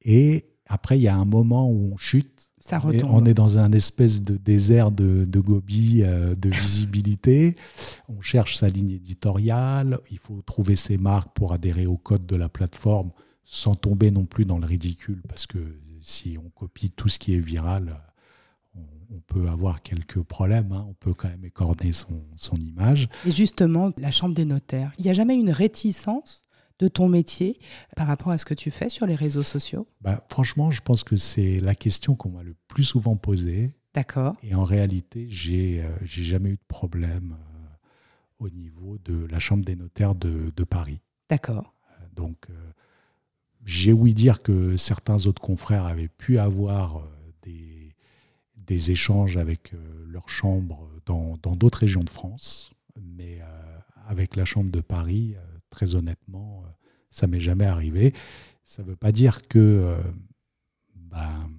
Et 0.03 0.47
après 0.67 0.99
il 0.99 1.03
y 1.03 1.09
a 1.09 1.17
un 1.17 1.25
moment 1.25 1.71
où 1.71 1.93
on 1.93 1.97
chute. 1.97 2.38
Ça 2.69 2.79
retombe. 2.79 3.11
on 3.11 3.25
est 3.25 3.35
dans 3.35 3.59
un 3.59 3.73
espèce 3.73 4.23
de 4.23 4.37
désert 4.37 4.91
de, 4.91 5.25
de 5.25 5.41
gobi, 5.41 6.03
euh, 6.03 6.35
de 6.35 6.51
visibilité. 6.51 7.57
on 8.09 8.21
cherche 8.21 8.57
sa 8.57 8.69
ligne 8.69 8.91
éditoriale. 8.91 9.99
Il 10.11 10.19
faut 10.19 10.43
trouver 10.43 10.77
ses 10.77 10.99
marques 10.99 11.31
pour 11.35 11.55
adhérer 11.55 11.87
au 11.87 11.97
code 11.97 12.27
de 12.27 12.37
la 12.37 12.49
plateforme 12.49 13.11
sans 13.45 13.75
tomber 13.75 14.11
non 14.11 14.27
plus 14.27 14.45
dans 14.45 14.59
le 14.59 14.67
ridicule, 14.67 15.23
parce 15.27 15.47
que 15.47 15.59
si 16.03 16.37
on 16.37 16.51
copie 16.51 16.91
tout 16.91 17.09
ce 17.09 17.19
qui 17.19 17.35
est 17.35 17.41
viral, 17.41 18.03
on, 19.11 19.21
peut 19.27 19.49
avoir 19.49 19.83
quelques 19.83 20.21
problèmes, 20.21 20.73
hein. 20.73 20.87
on 20.89 20.93
peut 20.93 21.15
quand 21.15 21.29
même 21.29 21.45
écorner 21.45 21.93
son, 21.93 22.23
son, 22.37 22.57
image. 22.57 23.09
Et 23.27 23.31
justement, 23.31 23.91
la 23.97 24.11
Chambre 24.11 24.35
des 24.35 24.45
notaires, 24.45 24.93
il 24.99 25.05
n'y 25.05 25.11
a 25.11 25.15
jamais 25.15 25.35
une 25.35 25.51
réticence 25.51 26.43
de 26.79 26.89
ton 26.89 27.09
métier 27.09 27.59
par 27.97 28.07
rapport 28.07 28.31
à 28.31 28.39
ce 28.39 28.45
que 28.45 28.55
tu 28.55 28.71
fais 28.71 28.89
sur 28.89 29.07
les 29.07 29.15
réseaux 29.15 29.43
sociaux 29.43 29.87
bah, 30.01 30.25
Franchement, 30.31 30.71
je 30.71 30.81
pense 30.81 31.03
que 31.03 31.17
c'est 31.17 31.61
la 31.61 31.75
question 31.75 32.15
qu'on 32.15 32.31
m'a 32.31 32.43
le 32.43 32.55
plus 32.69 32.85
souvent 32.85 33.17
posée. 33.17 33.73
D'accord. 33.95 34.37
Et 34.43 34.55
en 34.55 34.65
réalité, 34.65 35.27
j'ai 35.29 35.83
n'ai 35.83 36.09
jamais 36.09 36.51
eu 36.51 36.57
de 36.57 36.67
problème 36.69 37.37
au 38.39 38.49
niveau 38.51 38.99
de 38.99 39.27
la 39.27 39.41
Chambre 39.41 39.65
des 39.65 39.75
notaires 39.75 40.15
de, 40.15 40.53
de 40.55 40.65
Paris. 40.65 41.01
D'accord. 41.29 41.75
donc, 42.15 42.47
j'ai 43.65 43.93
ouï 43.93 44.15
dire 44.15 44.41
que 44.41 44.77
certains 44.77 45.27
autres 45.27 45.43
confrères 45.43 45.85
avaient 45.85 46.09
pu 46.09 46.39
avoir 46.39 47.03
des, 47.43 47.93
des 48.57 48.93
échanges 48.93 49.37
avec 49.37 49.73
leur 50.07 50.29
chambre 50.29 50.89
dans 51.05 51.37
d'autres 51.57 51.81
régions 51.81 52.05
de 52.05 52.11
France, 52.11 52.71
mais 52.97 53.41
avec 54.07 54.37
la 54.37 54.45
Chambre 54.45 54.71
de 54.71 54.81
Paris, 54.81 55.35
très 55.71 55.95
honnêtement, 55.95 56.65
ça 57.11 57.27
m'est 57.27 57.41
jamais 57.41 57.67
arrivé. 57.67 58.15
Ça 58.65 58.83
ne 58.83 58.89
veut 58.89 58.97
pas 58.97 59.13
dire 59.13 59.47
que 59.49 59.97
ben, 60.95 61.51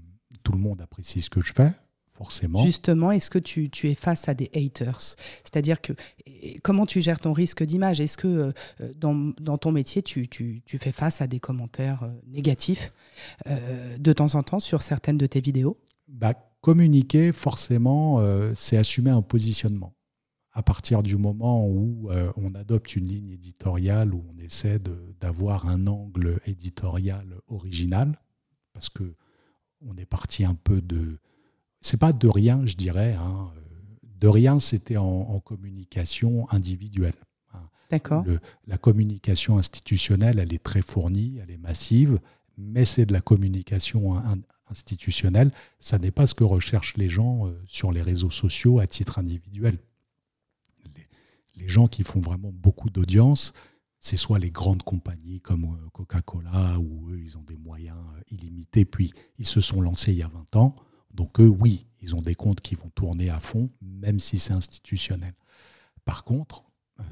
tout 0.44 0.52
le 0.52 0.60
monde 0.60 0.82
apprécie 0.82 1.22
ce 1.22 1.30
que 1.30 1.42
je 1.42 1.54
fais, 1.54 1.72
forcément. 2.12 2.64
Justement, 2.64 3.12
est-ce 3.12 3.30
que 3.30 3.40
tu, 3.40 3.70
es 3.84 3.96
face 3.96 4.28
à 4.30 4.34
des 4.34 4.50
haters? 4.54 5.16
C'est-à-dire 5.44 5.82
que 5.82 5.94
comment 6.64 6.86
tu 6.86 7.02
gères 7.02 7.20
ton 7.20 7.34
risque 7.34 7.64
d'image? 7.64 8.02
Est-ce 8.02 8.18
que 8.18 8.52
euh, 8.82 8.94
dans, 8.96 9.58
ton 9.58 9.72
métier, 9.72 10.02
tu, 10.02 10.28
fais 10.66 10.92
face 10.92 11.22
à 11.22 11.28
des 11.28 11.40
commentaires 11.40 12.04
euh, 12.04 12.12
négatifs 12.28 12.94
euh, 13.48 13.98
de 13.98 14.14
temps 14.14 14.36
en 14.36 14.44
temps 14.44 14.60
sur 14.60 14.82
certaines 14.82 15.18
de 15.18 15.28
tes 15.28 15.42
vidéos? 15.42 15.78
Bah, 16.08 16.34
Communiquer, 16.62 17.32
forcément, 17.32 18.22
c'est 18.54 18.76
assumer 18.76 19.12
un 19.12 19.22
positionnement 19.22 19.94
à 20.60 20.62
partir 20.62 21.04
du 21.04 21.16
moment 21.16 21.66
où 21.66 22.10
on 22.36 22.54
adopte 22.54 22.98
une 22.98 23.06
ligne 23.06 23.32
éditoriale, 23.32 24.14
où 24.14 24.26
on 24.30 24.38
essaie 24.44 24.78
d'avoir 25.22 25.70
un 25.70 25.88
angle 25.88 26.42
éditorial 26.46 27.40
original, 27.48 28.20
parce 28.74 28.90
que 28.90 29.16
on 29.88 29.96
est 29.96 30.06
parti 30.06 30.44
un 30.44 30.56
peu 30.56 30.82
de, 30.82 31.18
c'est 31.80 31.96
pas 31.96 32.12
de 32.12 32.28
rien, 32.28 32.66
je 32.66 32.76
dirais. 32.76 33.14
Hein. 33.14 33.54
De 34.04 34.28
rien, 34.28 34.60
c'était 34.60 34.98
en, 34.98 35.40
communication 35.40 36.46
individuelle. 36.52 37.16
Hein. 37.54 37.70
D'accord. 37.90 38.26
La 38.68 38.78
communication 38.78 39.60
institutionnelle, 39.60 40.40
elle 40.40 40.54
est 40.54 40.62
très 40.62 40.82
fournie, 40.82 41.40
elle 41.42 41.52
est 41.52 41.58
massive, 41.58 42.20
mais 42.58 42.84
c'est 42.84 43.06
de 43.06 43.14
la 43.14 43.22
communication 43.22 44.22
institutionnelle. 44.70 45.52
Ça 45.80 46.00
n'est 46.00 46.12
pas 46.12 46.28
ce 46.28 46.34
que 46.34 46.44
recherchent 46.44 46.98
les 46.98 47.10
gens 47.10 47.48
euh, 47.48 47.58
sur 47.66 47.94
les 47.94 48.02
réseaux 48.02 48.30
sociaux 48.30 48.80
à 48.80 48.88
titre 48.88 49.20
individuel. 49.20 49.78
Les, 51.60 51.68
gens 51.68 51.88
qui 51.88 52.04
font 52.04 52.20
vraiment 52.20 52.52
beaucoup 52.52 52.90
d'audience, 52.90 53.54
c'est 54.00 54.18
soit 54.18 54.40
les 54.40 54.52
grandes 54.52 54.84
compagnies 54.84 55.42
comme 55.42 55.66
euh, 55.66 55.90
Coca-Cola, 55.94 56.80
où 56.80 57.10
eux, 57.10 57.20
ils 57.20 57.38
ont 57.38 57.44
des 57.44 57.58
moyens 57.58 57.98
euh, 57.98 58.22
illimités, 58.32 58.86
puis 58.86 59.14
ils 59.38 59.46
se 59.46 59.62
sont 59.62 59.82
lancés 59.82 60.12
il 60.12 60.18
y 60.18 60.24
a 60.24 60.28
20 60.28 60.56
ans 60.56 60.76
donc 61.14 61.40
eux, 61.40 61.48
oui, 61.48 61.88
ils 62.02 62.16
ont 62.16 62.22
des 62.22 62.36
comptes 62.36 62.62
qui 62.62 62.76
vont 62.76 62.90
tourner 62.92 63.30
à 63.32 63.40
fond, 63.40 63.72
même 63.82 64.20
si 64.20 64.38
c'est 64.38 64.54
institutionnel. 64.54 65.34
Par 66.06 66.24
contre, 66.24 66.64
euh, 67.00 67.04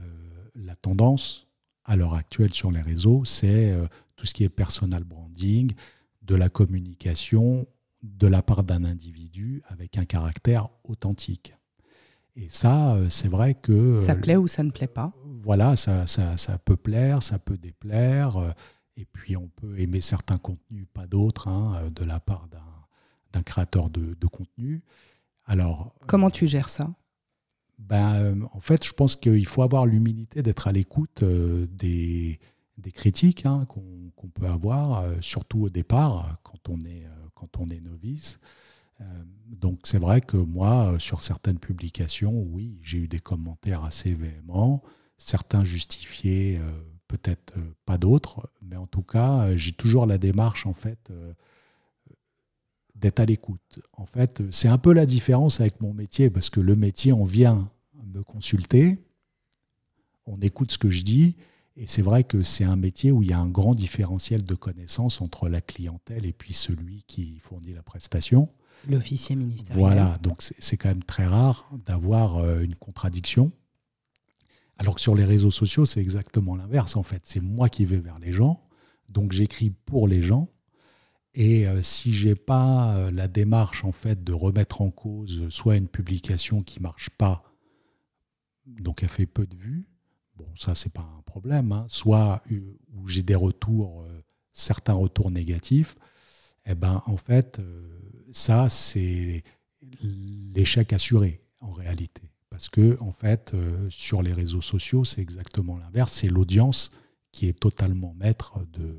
la 0.53 0.75
tendance 0.75 1.47
à 1.83 1.95
l'heure 1.95 2.13
actuelle 2.13 2.53
sur 2.53 2.71
les 2.71 2.81
réseaux, 2.81 3.25
c'est 3.25 3.75
tout 4.15 4.25
ce 4.25 4.33
qui 4.33 4.43
est 4.43 4.49
personal 4.49 5.03
branding, 5.03 5.73
de 6.21 6.35
la 6.35 6.49
communication 6.49 7.65
de 8.03 8.27
la 8.27 8.41
part 8.41 8.63
d'un 8.63 8.83
individu 8.83 9.63
avec 9.67 9.97
un 9.97 10.05
caractère 10.05 10.69
authentique. 10.83 11.53
Et 12.37 12.47
ça, 12.49 12.95
euh, 12.95 13.09
c'est 13.09 13.27
vrai 13.27 13.55
que... 13.55 13.99
Ça 13.99 14.15
plaît 14.15 14.37
ou 14.37 14.47
ça 14.47 14.63
ne 14.63 14.71
plaît 14.71 14.87
pas 14.87 15.11
Voilà, 15.43 15.75
ça, 15.75 16.07
ça, 16.07 16.57
peut 16.63 16.77
plaire, 16.77 17.21
ça 17.21 17.39
peut 17.39 17.57
déplaire. 17.57 18.53
Et 18.95 19.05
puis 19.05 19.37
on 19.37 19.47
peut 19.47 19.79
aimer 19.79 20.01
certains 20.01 20.37
contenus, 20.37 20.87
pas 20.93 21.05
d'autres, 21.05 21.47
hein, 21.47 21.89
de 21.91 22.03
la 22.03 22.19
part 22.19 22.47
d'un 23.31 23.41
créateur 23.43 23.89
de, 23.89 24.27
contenu. 24.27 24.83
Alors, 25.45 25.93
Comment 26.07 26.31
tu 26.31 26.47
gères 26.47 26.69
ça? 26.69 26.93
ben, 27.77 28.15
euh, 28.15 28.35
En 28.53 28.59
fait, 28.59 28.85
je 28.85 28.93
pense 28.93 29.15
qu'il 29.15 29.45
faut 29.45 29.61
avoir 29.61 29.85
l'humilité 29.85 30.41
d'être 30.41 30.67
à 30.67 30.71
l'écoute 30.71 31.23
euh, 31.23 31.67
des, 31.71 32.39
des, 32.77 32.91
critiques 32.91 33.45
hein, 33.45 33.65
qu'on 33.67 34.27
peut 34.29 34.47
avoir, 34.47 34.99
euh, 34.99 35.15
surtout 35.21 35.61
au 35.61 35.69
départ, 35.69 36.37
quand 36.43 36.69
on 36.69 36.79
est, 36.81 37.07
quand 37.35 37.57
on 37.59 37.67
est 37.69 37.79
novice. 37.79 38.39
Donc 39.47 39.81
c'est 39.83 39.99
vrai 39.99 40.21
que 40.21 40.37
moi, 40.37 40.95
sur 40.99 41.21
certaines 41.21 41.59
publications, 41.59 42.41
oui, 42.41 42.79
j'ai 42.81 42.99
eu 42.99 43.07
des 43.07 43.19
commentaires 43.19 43.83
assez 43.83 44.13
véhéments, 44.13 44.83
certains 45.17 45.63
justifiés, 45.63 46.59
peut-être 47.07 47.53
pas 47.85 47.97
d'autres, 47.97 48.49
mais 48.61 48.75
en 48.75 48.87
tout 48.87 49.03
cas, 49.03 49.55
j'ai 49.55 49.71
toujours 49.71 50.05
la 50.05 50.17
démarche 50.17 50.65
en 50.65 50.73
fait 50.73 51.11
d'être 52.95 53.19
à 53.19 53.25
l'écoute. 53.25 53.79
En 53.93 54.05
fait, 54.05 54.41
c'est 54.51 54.67
un 54.67 54.77
peu 54.77 54.91
la 54.93 55.05
différence 55.05 55.61
avec 55.61 55.79
mon 55.81 55.93
métier, 55.93 56.29
parce 56.29 56.49
que 56.49 56.59
le 56.59 56.75
métier, 56.75 57.13
on 57.13 57.23
vient 57.23 57.69
me 58.13 58.23
consulter, 58.23 58.99
on 60.25 60.39
écoute 60.39 60.71
ce 60.71 60.77
que 60.77 60.89
je 60.89 61.03
dis, 61.03 61.35
et 61.75 61.85
c'est 61.85 62.01
vrai 62.01 62.23
que 62.23 62.41
c'est 62.41 62.63
un 62.63 62.75
métier 62.75 63.11
où 63.11 63.21
il 63.21 63.29
y 63.29 63.33
a 63.33 63.39
un 63.39 63.49
grand 63.49 63.75
différentiel 63.75 64.43
de 64.43 64.55
connaissances 64.55 65.21
entre 65.21 65.47
la 65.47 65.61
clientèle 65.61 66.25
et 66.25 66.33
puis 66.33 66.53
celui 66.53 67.03
qui 67.03 67.37
fournit 67.37 67.73
la 67.73 67.83
prestation. 67.83 68.49
L'officier 68.87 69.35
ministériel. 69.35 69.79
Voilà, 69.79 70.17
donc 70.21 70.41
c'est 70.41 70.77
quand 70.77 70.89
même 70.89 71.03
très 71.03 71.25
rare 71.25 71.69
d'avoir 71.85 72.37
euh, 72.37 72.61
une 72.61 72.75
contradiction. 72.75 73.51
Alors 74.77 74.95
que 74.95 75.01
sur 75.01 75.15
les 75.15 75.25
réseaux 75.25 75.51
sociaux, 75.51 75.85
c'est 75.85 76.01
exactement 76.01 76.55
l'inverse 76.55 76.95
en 76.95 77.03
fait. 77.03 77.21
C'est 77.25 77.41
moi 77.41 77.69
qui 77.69 77.85
vais 77.85 77.97
vers 77.97 78.19
les 78.19 78.33
gens, 78.33 78.63
donc 79.09 79.31
j'écris 79.31 79.71
pour 79.71 80.07
les 80.07 80.21
gens. 80.21 80.49
Et 81.33 81.67
euh, 81.67 81.83
si 81.83 82.13
j'ai 82.13 82.35
pas 82.35 82.95
euh, 82.95 83.11
la 83.11 83.27
démarche 83.27 83.83
en 83.83 83.91
fait 83.91 84.23
de 84.23 84.33
remettre 84.33 84.81
en 84.81 84.89
cause 84.89 85.47
soit 85.49 85.77
une 85.77 85.87
publication 85.87 86.61
qui 86.61 86.81
marche 86.81 87.09
pas, 87.11 87.43
donc 88.65 89.03
elle 89.03 89.09
fait 89.09 89.27
peu 89.27 89.45
de 89.45 89.55
vues, 89.55 89.87
bon 90.35 90.47
ça 90.55 90.73
c'est 90.73 90.91
pas 90.91 91.07
un 91.17 91.21
problème, 91.21 91.71
hein, 91.71 91.85
soit 91.89 92.41
euh, 92.51 92.77
où 92.95 93.07
j'ai 93.07 93.23
des 93.23 93.35
retours, 93.35 94.05
certains 94.53 94.93
retours 94.93 95.29
négatifs, 95.29 95.95
eh 96.65 96.73
ben 96.73 97.03
en 97.05 97.17
fait 97.17 97.61
ça 98.37 98.69
c'est 98.69 99.43
l'échec 100.01 100.93
assuré 100.93 101.41
en 101.59 101.71
réalité, 101.71 102.21
parce 102.49 102.69
que 102.69 102.97
en 102.99 103.11
fait 103.11 103.53
sur 103.89 104.21
les 104.21 104.33
réseaux 104.33 104.61
sociaux 104.61 105.05
c'est 105.05 105.21
exactement 105.21 105.77
l'inverse, 105.77 106.13
c'est 106.13 106.29
l'audience 106.29 106.91
qui 107.31 107.47
est 107.47 107.59
totalement 107.59 108.13
maître 108.13 108.59
de 108.73 108.97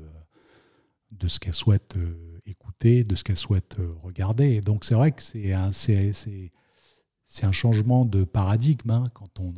de 1.11 1.27
ce 1.27 1.39
qu'elle 1.39 1.55
souhaite 1.55 1.97
écouter, 2.45 3.03
de 3.03 3.15
ce 3.15 3.23
qu'elle 3.23 3.37
souhaite 3.37 3.77
euh, 3.79 3.93
regarder. 4.03 4.61
donc 4.61 4.85
c'est 4.85 4.95
vrai 4.95 5.11
que 5.11 5.21
c'est 5.21 5.53
un, 5.53 5.71
un 7.43 7.51
changement 7.51 8.05
de 8.05 8.23
paradigme 8.23 8.91
hein, 8.91 9.09
quand 9.13 9.39
on, 9.39 9.53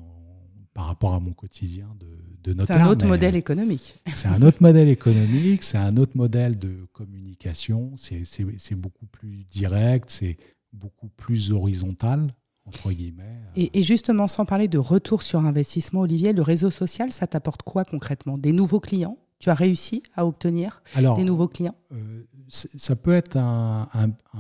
par 0.74 0.86
rapport 0.86 1.14
à 1.14 1.20
mon 1.20 1.34
quotidien 1.34 1.94
de, 2.00 2.11
de. 2.44 2.56
C'est 2.66 2.74
un 2.74 2.88
autre 2.88 3.06
modèle 3.06 3.36
économique. 3.36 3.96
C'est 4.14 4.28
un 4.28 4.42
autre 4.42 4.58
modèle 4.62 4.90
économique, 4.90 5.64
c'est 5.64 5.78
un 5.78 5.98
autre 5.98 6.16
modèle 6.16 6.58
de 6.58 6.88
communication, 6.92 7.94
c'est, 7.98 8.76
beaucoup 8.76 9.06
plus 9.06 9.46
direct, 9.52 10.10
c'est 10.10 10.38
beaucoup 10.74 11.10
plus 11.10 11.52
horizontal. 11.52 12.34
Entre 12.64 12.92
guillemets. 12.92 13.40
Et, 13.56 13.80
et, 13.80 13.82
justement, 13.82 14.28
sans 14.28 14.46
parler 14.46 14.68
de 14.68 14.78
retour 14.78 15.24
sur 15.24 15.40
investissement, 15.40 16.02
Olivier, 16.02 16.32
le 16.32 16.44
réseau 16.44 16.70
social, 16.70 17.12
ça 17.12 17.26
t'apporte 17.26 17.64
quoi 17.64 17.86
concrètement? 17.86 18.38
Des 18.38 18.52
nouveaux 18.52 18.80
clients? 18.80 19.18
Tu 19.40 19.50
as 19.50 19.56
réussi 19.56 20.04
à 20.16 20.28
obtenir 20.28 20.84
des 20.96 21.24
nouveaux 21.24 21.48
clients? 21.48 21.74
euh, 21.92 22.24
ça 22.52 22.96
peut 22.96 23.14
être 23.14 23.38
un, 23.38 23.88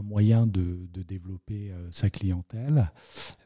moyen 0.04 0.46
de, 0.46 0.88
développer 1.08 1.72
euh, 1.72 1.88
sa 1.92 2.10
clientèle, 2.10 2.92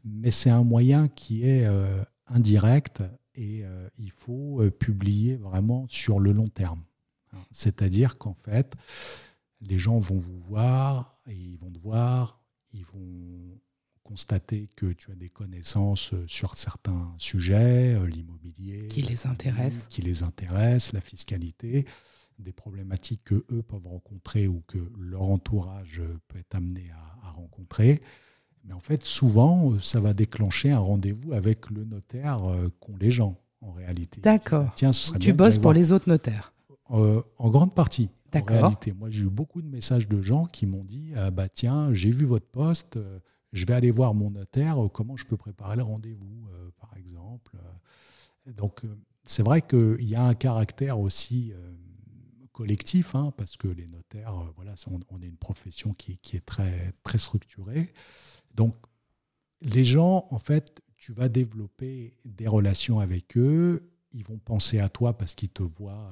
mais 0.03 0.31
c'est 0.31 0.49
un 0.49 0.63
moyen 0.63 1.07
qui 1.07 1.43
est 1.43 1.65
euh, 1.65 2.03
indirect 2.27 3.01
et 3.35 3.63
euh, 3.63 3.89
il 3.97 4.11
faut 4.11 4.61
publier 4.79 5.35
vraiment 5.35 5.85
sur 5.89 6.19
le 6.19 6.31
long 6.31 6.49
terme. 6.49 6.83
C'est-à-dire 7.51 8.17
qu'en 8.17 8.33
fait, 8.33 8.75
les 9.59 9.77
gens 9.77 9.99
vont 9.99 10.17
vous 10.17 10.37
voir 10.37 11.19
et 11.27 11.35
ils 11.35 11.57
vont 11.57 11.71
te 11.71 11.79
voir, 11.79 12.41
ils 12.71 12.85
vont 12.85 13.59
constater 14.03 14.69
que 14.75 14.93
tu 14.93 15.11
as 15.11 15.15
des 15.15 15.29
connaissances 15.29 16.13
sur 16.27 16.55
certains 16.57 17.13
sujets, 17.17 17.99
l'immobilier, 18.07 18.87
qui 18.87 19.01
les 19.01 19.27
intéresse, 19.27 19.87
qui 19.87 20.01
les 20.01 20.23
intéresse, 20.23 20.93
la 20.93 21.01
fiscalité 21.01 21.85
des 22.39 22.51
problématiques 22.51 23.23
que 23.23 23.45
eux 23.51 23.63
peuvent 23.63 23.87
rencontrer 23.87 24.47
ou 24.47 24.61
que 24.67 24.77
leur 24.97 25.23
entourage 25.23 26.01
peut 26.27 26.37
être 26.37 26.55
amené 26.55 26.89
à, 26.91 27.31
rencontrer. 27.31 28.01
Mais 28.67 28.73
en 28.73 28.79
fait, 28.79 29.03
souvent, 29.05 29.77
ça 29.79 29.99
va 29.99 30.13
déclencher 30.13 30.71
un 30.71 30.79
rendez-vous 30.79 31.33
avec 31.33 31.69
le 31.69 31.85
notaire 31.85 32.43
euh, 32.45 32.69
qu'ont 32.79 32.95
les 32.99 33.11
gens, 33.11 33.37
en 33.61 33.71
réalité. 33.71 34.21
D'accord. 34.21 34.73
Tu 35.19 35.33
bosses 35.33 35.57
pour 35.57 35.73
les 35.73 35.91
autres 35.91 36.09
notaires 36.09 36.53
euh, 36.91 37.21
En 37.37 37.49
grande 37.49 37.73
partie. 37.73 38.09
En 38.33 38.43
réalité, 38.43 38.91
moi, 38.91 39.09
j'ai 39.09 39.23
eu 39.23 39.29
beaucoup 39.29 39.61
de 39.61 39.67
messages 39.67 40.09
de 40.09 40.21
gens 40.21 40.45
qui 40.45 40.65
m'ont 40.65 40.83
dit 40.83 41.13
ah, 41.15 41.31
bah 41.31 41.47
tiens, 41.47 41.93
j'ai 41.93 42.11
vu 42.11 42.25
votre 42.25 42.47
poste, 42.47 42.97
euh, 42.97 43.19
je 43.53 43.65
vais 43.65 43.73
aller 43.73 43.91
voir 43.91 44.13
mon 44.13 44.31
notaire, 44.31 44.77
comment 44.91 45.15
je 45.15 45.25
peux 45.25 45.37
préparer 45.37 45.77
le 45.77 45.83
rendez-vous, 45.83 46.49
par 46.81 46.97
exemple. 46.97 47.55
Donc, 48.57 48.81
c'est 49.23 49.43
vrai 49.43 49.61
qu'il 49.61 50.03
y 50.03 50.15
a 50.15 50.23
un 50.25 50.33
caractère 50.33 50.99
aussi 50.99 51.53
collectif, 52.51 53.15
hein, 53.15 53.31
parce 53.37 53.55
que 53.55 53.69
les 53.69 53.87
notaires, 53.87 54.33
voilà, 54.57 54.73
on, 55.09 55.21
est 55.21 55.25
une 55.25 55.37
profession 55.37 55.93
qui, 55.93 56.17
qui, 56.17 56.35
est 56.35 56.45
très, 56.45 56.93
très 57.03 57.17
structurée. 57.17 57.93
Donc, 58.55 58.75
les 59.61 59.85
gens, 59.85 60.27
en 60.31 60.39
fait, 60.39 60.81
tu 60.97 61.11
vas 61.11 61.29
développer 61.29 62.15
des 62.25 62.47
relations 62.47 62.99
avec 62.99 63.37
eux. 63.37 63.91
Ils 64.11 64.23
vont 64.23 64.37
penser 64.37 64.79
à 64.79 64.89
toi 64.89 65.17
parce 65.17 65.35
qu'ils 65.35 65.49
te 65.49 65.63
voient 65.63 66.11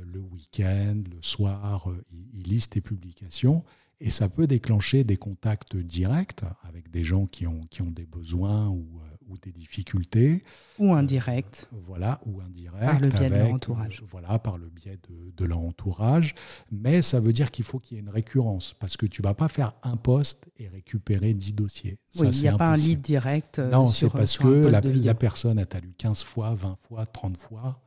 le 0.00 0.20
week-end, 0.20 1.02
le 1.10 1.20
soir, 1.20 1.88
ils 2.10 2.42
lisent 2.42 2.68
tes 2.68 2.80
publications. 2.80 3.64
Et 4.00 4.10
ça 4.10 4.28
peut 4.28 4.46
déclencher 4.46 5.04
des 5.04 5.16
contacts 5.16 5.76
directs 5.76 6.42
avec 6.62 6.90
des 6.90 7.04
gens 7.04 7.26
qui 7.26 7.46
ont, 7.46 7.60
des 7.90 8.06
besoins 8.06 8.68
ou, 8.68 9.00
euh, 9.00 9.11
ou 9.32 9.38
des 9.38 9.52
difficultés. 9.52 10.44
Ou 10.78 10.92
indirects. 10.92 11.66
voilà, 11.86 12.20
ou 12.26 12.40
indirects. 12.40 12.80
Par 12.80 13.00
le 13.00 13.08
biais 13.08 13.30
de 13.30 13.34
leur 13.34 13.54
entourage. 13.54 14.00
Euh, 14.02 14.06
voilà, 14.08 14.38
par 14.38 14.58
le 14.58 14.68
biais 14.68 14.98
de, 15.08 15.32
de 15.36 15.44
leur 15.44 15.60
entourage. 15.60 16.34
Mais 16.70 17.02
ça 17.02 17.20
veut 17.20 17.32
dire 17.32 17.50
qu'il 17.50 17.64
faut 17.64 17.78
qu'il 17.78 17.96
y 17.96 18.00
ait 18.00 18.02
une 18.02 18.10
récurrence, 18.10 18.74
parce 18.78 18.96
que 18.96 19.06
tu 19.06 19.22
ne 19.22 19.26
vas 19.26 19.34
pas 19.34 19.48
faire 19.48 19.72
un 19.82 19.96
poste 19.96 20.46
et 20.58 20.68
récupérer 20.68 21.34
10 21.34 21.54
dossiers. 21.54 21.98
Oui, 22.16 22.28
il 22.28 22.42
n'y 22.42 22.48
a 22.48 22.56
pas 22.56 22.68
un 22.68 22.76
lead 22.76 23.00
direct. 23.00 23.58
Euh, 23.58 23.70
non, 23.70 23.86
c'est 23.86 24.10
parce 24.10 24.36
que 24.36 24.66
la, 24.66 24.80
la, 24.80 25.14
personne 25.14 25.58
a 25.58 25.80
lu 25.80 25.94
15 25.96 26.22
fois, 26.22 26.54
20 26.54 26.76
fois, 26.76 27.06
30 27.06 27.36
fois. 27.36 27.80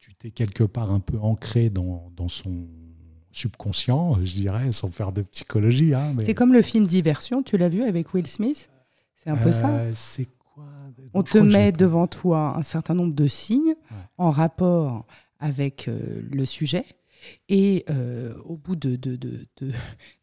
Tu 0.00 0.14
t'es 0.14 0.30
quelque 0.30 0.62
part 0.64 0.92
un 0.92 1.00
peu 1.00 1.18
ancré 1.18 1.68
dans, 1.68 2.12
dans 2.14 2.28
son 2.28 2.68
subconscient, 3.32 4.24
je 4.24 4.34
dirais, 4.34 4.72
sans 4.72 4.90
faire 4.90 5.12
de 5.12 5.22
psychologie. 5.22 5.94
Hein, 5.94 6.14
C'est 6.22 6.34
comme 6.34 6.52
le 6.52 6.62
film 6.62 6.86
Diversion, 6.86 7.42
tu 7.42 7.58
l'as 7.58 7.68
vu 7.68 7.82
avec 7.82 8.14
Will 8.14 8.26
Smith? 8.26 8.70
C'est 9.16 9.30
un 9.30 9.36
peu 9.36 9.52
ça? 9.52 9.68
Euh, 9.70 9.92
C'est 9.94 10.28
On 11.14 11.22
te 11.22 11.38
met 11.38 11.72
devant 11.72 12.06
toi 12.06 12.56
un 12.56 12.62
certain 12.62 12.94
nombre 12.94 13.14
de 13.14 13.26
signes 13.26 13.74
en 14.18 14.30
rapport 14.30 15.06
avec 15.38 15.88
euh, 15.88 16.22
le 16.30 16.46
sujet. 16.46 16.84
Et 17.48 17.84
euh, 17.90 18.34
au 18.44 18.56
bout 18.56 18.76
de, 18.76 18.94
de, 18.96 19.16
de, 19.16 19.72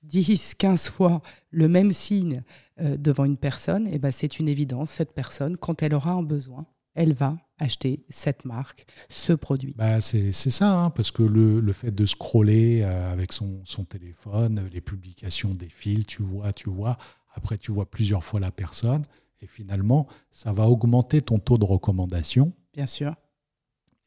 10, 0.03 0.55
15 0.55 0.89
fois 0.89 1.21
le 1.51 1.67
même 1.67 1.91
signe 1.91 2.43
devant 2.79 3.25
une 3.25 3.37
personne, 3.37 3.87
et 3.87 3.95
eh 3.95 3.99
ben 3.99 4.11
c'est 4.11 4.39
une 4.39 4.47
évidence, 4.47 4.89
cette 4.89 5.13
personne, 5.13 5.57
quand 5.57 5.83
elle 5.83 5.93
aura 5.93 6.13
un 6.13 6.23
besoin, 6.23 6.65
elle 6.95 7.13
va 7.13 7.37
acheter 7.59 8.03
cette 8.09 8.45
marque, 8.45 8.85
ce 9.09 9.33
produit. 9.33 9.73
Bah 9.77 10.01
c'est 10.01 10.31
ça, 10.31 10.79
hein, 10.79 10.89
parce 10.89 11.11
que 11.11 11.23
le, 11.23 11.59
le, 11.59 11.73
fait 11.73 11.91
de 11.91 12.05
scroller 12.05 12.81
euh, 12.83 13.11
avec 13.11 13.31
son, 13.31 13.61
son, 13.65 13.85
téléphone, 13.85 14.67
les 14.71 14.81
publications 14.81 15.53
défilent, 15.53 16.05
tu 16.05 16.23
vois, 16.23 16.51
tu 16.53 16.69
vois, 16.69 16.97
après 17.33 17.57
tu 17.57 17.71
vois 17.71 17.89
plusieurs 17.89 18.23
fois 18.23 18.39
la 18.39 18.51
personne, 18.51 19.03
et 19.43 19.47
finalement, 19.47 20.07
ça 20.31 20.53
va 20.53 20.67
augmenter 20.67 21.21
ton 21.21 21.39
taux 21.39 21.57
de 21.57 21.65
recommandation. 21.65 22.53
Bien 22.73 22.87
sûr. 22.87 23.15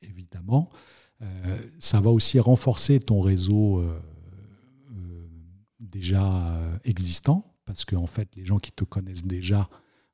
Évidemment. 0.03 0.71
Euh, 1.23 1.59
ça 1.81 2.01
va 2.01 2.11
aussi 2.11 2.41
renforcer 2.41 3.01
ton 3.01 3.21
réseau 3.21 3.81
euh, 3.81 4.01
déjà 5.81 6.79
existant, 6.85 7.55
parce 7.65 7.85
qu'en 7.85 8.03
en 8.03 8.07
fait, 8.07 8.35
les 8.37 8.45
gens 8.45 8.59
qui 8.59 8.73
te 8.73 8.85
connaissent 8.85 9.25
déjà 9.25 9.69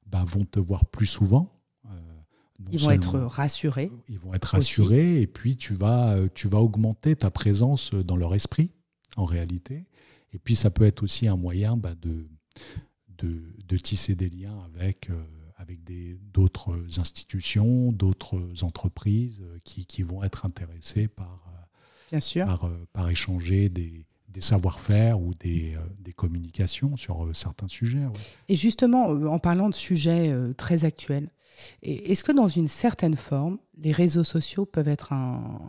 bah, 0.07 0.25
vont 0.27 0.45
te 0.45 0.61
voir 0.61 0.87
plus 0.87 1.07
souvent 1.07 1.53
ils 2.71 2.79
vont 2.79 2.91
être 2.91 3.19
rassurés. 3.19 3.91
Ils 4.09 4.19
vont 4.19 4.35
être 4.35 4.45
rassurés 4.45 5.21
et 5.21 5.27
puis 5.27 5.57
tu 5.57 5.75
vas, 5.75 6.15
euh, 6.15 6.29
tu 6.35 6.49
vas 6.49 6.59
augmenter 6.59 7.17
ta 7.17 7.31
présence 7.31 7.95
dans 7.95 8.17
leur 8.17 8.35
esprit, 8.35 8.71
en 9.17 9.25
réalité. 9.25 9.87
Et 10.33 10.39
puis 10.39 10.55
ça 10.55 10.71
peut 10.71 10.85
être 10.85 11.03
aussi 11.03 11.29
un 11.29 11.37
moyen 11.37 11.77
bah, 11.77 11.95
de, 12.01 12.27
de, 13.25 13.77
tisser 13.77 14.15
des 14.15 14.29
liens 14.29 14.59
avec, 14.75 15.11
euh, 15.11 15.23
avec 15.57 15.81
d'autres 16.33 16.77
institutions, 16.99 17.93
d'autres 17.93 18.41
entreprises 18.63 19.41
euh, 19.43 19.59
qui, 19.65 19.87
qui, 19.87 20.03
vont 20.03 20.23
être 20.23 20.45
intéressées 20.45 21.09
par, 21.09 21.43
Bien 22.11 22.21
sûr. 22.21 22.47
par, 22.47 22.71
par 22.93 23.09
échanger 23.09 23.69
des, 23.69 24.05
des 24.29 24.41
savoir-faire 24.41 25.21
ou 25.21 25.35
des, 25.35 25.77
des, 25.99 26.13
communications 26.13 26.97
sur 26.97 27.35
certains 27.35 27.69
sujets. 27.69 28.07
Et 28.49 28.57
justement, 28.57 29.07
en 29.07 29.39
parlant 29.39 29.69
de 29.69 29.75
sujets 29.75 30.35
très 30.57 30.85
actuels, 30.85 31.31
est-ce 31.83 32.25
que 32.25 32.33
dans 32.33 32.49
une 32.49 32.69
certaine 32.69 33.17
forme, 33.17 33.59
les 33.77 33.93
réseaux 33.93 34.25
sociaux 34.25 34.67
peuvent 34.67 34.89
être 34.89 35.13
un, 35.13 35.61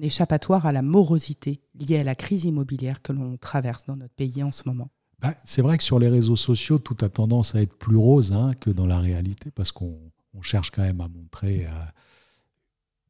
échappatoire 0.00 0.66
à 0.66 0.72
la 0.72 0.82
morosité 0.82 1.60
liée 1.74 1.98
à 1.98 2.04
la 2.04 2.14
crise 2.14 2.44
immobilière 2.44 3.02
que 3.02 3.12
l'on 3.12 3.36
traverse 3.36 3.84
dans 3.86 3.96
notre 3.96 4.14
pays 4.14 4.42
en 4.42 4.52
ce 4.52 4.62
moment? 4.66 4.90
Bah, 5.20 5.34
C'est 5.44 5.62
vrai 5.62 5.78
que 5.78 5.84
sur 5.84 5.98
les 5.98 6.08
réseaux 6.08 6.36
sociaux, 6.36 6.78
tout 6.78 6.96
a 7.00 7.08
tendance 7.08 7.54
à 7.54 7.62
être 7.62 7.74
plus 7.74 7.96
rose 7.96 8.32
hein, 8.32 8.52
que 8.60 8.70
dans 8.70 8.86
la 8.86 8.98
réalité, 8.98 9.50
parce 9.50 9.72
qu'on 9.72 10.10
cherche 10.42 10.70
quand 10.70 10.82
même 10.82 11.00
à 11.00 11.08
montrer 11.08 11.66
euh, 11.66 11.70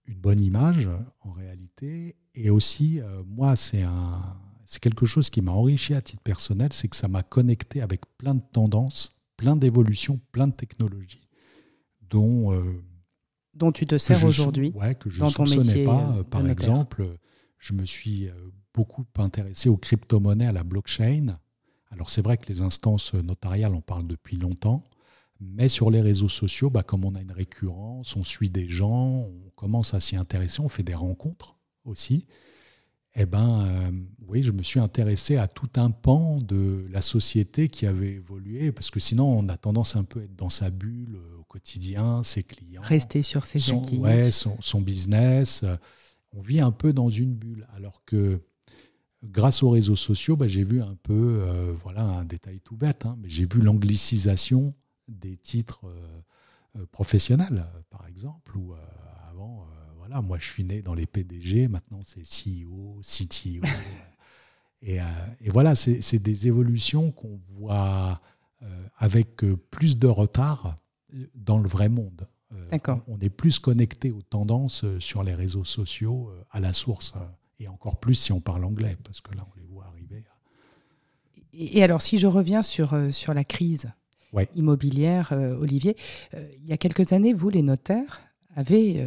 une 0.07 0.19
bonne 0.19 0.41
image 0.41 0.89
en 1.21 1.33
réalité. 1.33 2.17
Et 2.35 2.51
aussi, 2.51 3.01
euh, 3.01 3.23
moi, 3.27 3.57
c'est 3.57 3.85
quelque 4.81 5.07
chose 5.07 5.31
qui 5.31 5.43
m'a 5.43 5.53
enrichi 5.53 5.95
à 5.95 6.03
titre 6.03 6.23
personnel, 6.23 6.73
c'est 6.73 6.89
que 6.89 6.97
ça 6.97 7.09
m'a 7.09 7.23
connecté 7.23 7.83
avec 7.83 8.03
plein 8.17 8.35
de 8.35 8.43
tendances, 8.53 9.13
plein 9.37 9.57
d'évolutions, 9.57 10.19
plein 10.33 10.47
de 10.47 10.53
technologies 10.53 11.29
dont, 12.09 12.53
euh, 12.53 12.83
dont 13.55 13.73
tu 13.73 13.87
te 13.87 13.99
sers 13.99 14.25
aujourd'hui 14.25 14.73
ouais, 14.75 14.95
que 14.95 15.11
je 15.11 15.23
ne 15.23 15.29
soupçonnais 15.29 15.85
pas. 15.85 16.25
Par 16.31 16.47
exemple, 16.49 17.07
je 17.59 17.75
me 17.75 17.85
suis 17.85 18.31
beaucoup 18.73 19.05
intéressé 19.17 19.69
aux 19.69 19.77
crypto-monnaies, 19.77 20.47
à 20.47 20.53
la 20.53 20.65
blockchain. 20.65 21.39
Alors 21.91 22.11
c'est 22.11 22.23
vrai 22.23 22.37
que 22.37 22.47
les 22.47 22.61
instances 22.61 23.15
notariales 23.15 23.75
en 23.75 23.81
parlent 23.81 24.07
depuis 24.07 24.37
longtemps, 24.37 24.85
mais 25.41 25.69
sur 25.69 25.91
les 25.91 26.01
réseaux 26.01 26.29
sociaux, 26.29 26.71
bah, 26.71 26.83
comme 26.83 27.05
on 27.05 27.15
a 27.15 27.21
une 27.21 27.33
récurrence, 27.33 28.17
on 28.17 28.23
suit 28.23 28.51
des 28.51 28.69
gens, 28.69 29.27
on 29.27 29.51
commence 29.57 29.95
à 29.95 30.01
s'y 30.01 30.17
intéresser, 30.17 30.61
on 30.61 30.69
fait 30.69 30.83
des 30.83 30.95
rencontres 30.95 31.57
aussi 31.85 32.27
eh 33.21 33.27
ben, 33.27 33.67
euh, 33.67 33.91
oui, 34.29 34.45
je 34.45 34.53
me 34.53 34.63
suis 34.63 34.79
intéressé 34.79 35.37
à 35.39 35.49
tout 35.49 35.71
un 35.75 35.91
pan 35.91 36.37
de 36.37 36.87
la 36.91 37.03
société 37.03 37.69
qui 37.69 37.85
avait 37.85 38.13
évolué, 38.13 38.71
parce 38.71 38.93
que 38.93 39.01
sinon, 39.01 39.27
on 39.27 39.49
a 39.49 39.57
tendance 39.57 39.97
un 39.97 40.05
peu 40.05 40.21
à 40.21 40.23
être 40.23 40.37
dans 40.37 40.51
sa 40.51 40.71
bulle 40.71 41.17
euh, 41.17 41.41
au 41.41 41.43
quotidien, 41.43 42.23
ses 42.23 42.45
clients. 42.45 42.81
Rester 42.83 43.23
sur 43.23 43.45
ses 43.45 43.59
son, 43.59 43.83
ouais, 43.97 44.31
son, 44.31 44.81
business. 44.81 45.65
On 46.33 46.43
vit 46.43 46.61
un 46.61 46.71
peu 46.71 46.93
dans 46.93 47.11
une 47.11 47.35
bulle, 47.35 47.67
alors 47.75 48.05
que 48.05 48.41
grâce 49.23 49.63
aux 49.63 49.71
réseaux 49.71 49.97
sociaux, 49.97 50.37
bah, 50.37 50.49
j'ai 50.49 50.65
vu 50.65 50.83
un 50.83 50.97
peu, 51.03 51.41
euh, 51.43 51.73
voilà, 51.83 52.03
un 52.03 52.25
détail 52.25 52.61
tout 52.61 52.77
bête, 52.77 53.07
hein, 53.07 53.17
mais 53.21 53.29
j'ai 53.29 53.47
vu 53.53 53.61
l'anglicisation 53.61 54.75
des 55.09 55.37
titres 55.37 55.87
professionnels, 56.93 57.67
par 57.91 58.07
exemple, 58.07 58.57
ou 58.57 58.75
avant 59.31 59.67
moi, 60.23 60.39
je 60.39 60.47
suis 60.47 60.65
né 60.65 60.83
dans 60.83 60.95
les 60.95 61.07
PDG, 61.07 61.69
maintenant 61.69 62.01
c'est 62.03 62.23
CEO, 62.23 63.01
CTO. 63.03 63.63
et, 64.83 65.01
euh, 65.01 65.05
et, 65.41 65.51
voilà, 65.51 65.75
c'est 65.75 66.19
des 66.19 66.47
évolutions 66.47 67.13
qu'on 67.13 67.39
voit 67.57 68.21
euh, 68.63 68.89
avec 68.97 69.45
euh, 69.45 69.57
plus 69.71 69.99
de 69.99 70.07
retard 70.07 70.77
dans 71.35 71.59
le 71.59 71.69
vrai 71.69 71.89
monde. 71.89 72.29
D'accord. 72.71 73.03
On 73.07 73.19
est 73.19 73.29
plus 73.29 73.59
connecté 73.59 74.11
aux 74.11 74.23
tendances 74.23 74.85
sur 75.01 75.23
les 75.23 75.35
réseaux 75.35 75.65
sociaux 75.65 76.33
à 76.51 76.61
la 76.61 76.73
source, 76.73 77.13
et 77.59 77.69
encore 77.69 77.99
plus 77.99 78.15
si 78.15 78.33
on 78.33 78.41
parle 78.41 78.65
anglais, 78.65 78.97
parce 79.05 79.21
que 79.21 79.35
là, 79.35 79.47
on 79.51 79.59
les 79.59 79.67
voit 79.67 79.87
arriver. 79.87 80.25
Et 81.53 81.83
alors, 81.83 82.03
si 82.03 82.19
je 82.19 82.27
reviens 82.27 82.63
sur, 82.63 82.97
sur 83.11 83.35
la 83.35 83.43
crise 83.43 83.91
immobilière, 84.55 85.33
Olivier, 85.59 85.97
il 86.35 86.69
y 86.69 86.73
a 86.73 86.77
quelques 86.77 87.13
années, 87.13 87.33
vous, 87.33 87.49
les 87.49 87.63
notaires, 87.63 88.21
avez 88.55 89.05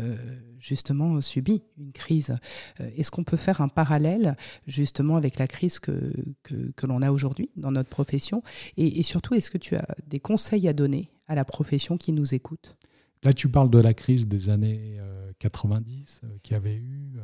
justement 0.61 1.19
subi 1.21 1.63
une 1.77 1.91
crise. 1.91 2.37
Euh, 2.79 2.89
est-ce 2.95 3.11
qu'on 3.11 3.23
peut 3.23 3.37
faire 3.37 3.61
un 3.61 3.67
parallèle 3.67 4.37
justement 4.67 5.17
avec 5.17 5.37
la 5.37 5.47
crise 5.47 5.79
que, 5.79 6.13
que, 6.43 6.87
l'on 6.87 7.01
a 7.01 7.11
aujourd'hui 7.11 7.49
dans 7.57 7.71
notre 7.71 7.89
profession? 7.89 8.43
Et, 8.77 9.03
surtout, 9.03 9.33
est-ce 9.33 9.51
que 9.51 9.57
tu 9.57 9.75
as 9.75 9.87
des 10.07 10.19
conseils 10.19 10.67
à 10.67 10.73
donner 10.73 11.09
à 11.27 11.35
la 11.35 11.43
profession 11.43 11.97
qui 11.97 12.13
nous 12.13 12.33
écoute? 12.33 12.77
Là, 13.23 13.33
tu 13.33 13.49
parles 13.49 13.69
de 13.69 13.79
la 13.79 13.93
crise 13.93 14.27
des 14.27 14.49
années 14.49 14.99
90 15.39 16.21
euh, 16.23 16.27
euh, 16.27 16.37
qui 16.41 16.55
avait 16.55 16.75
eu. 16.75 17.19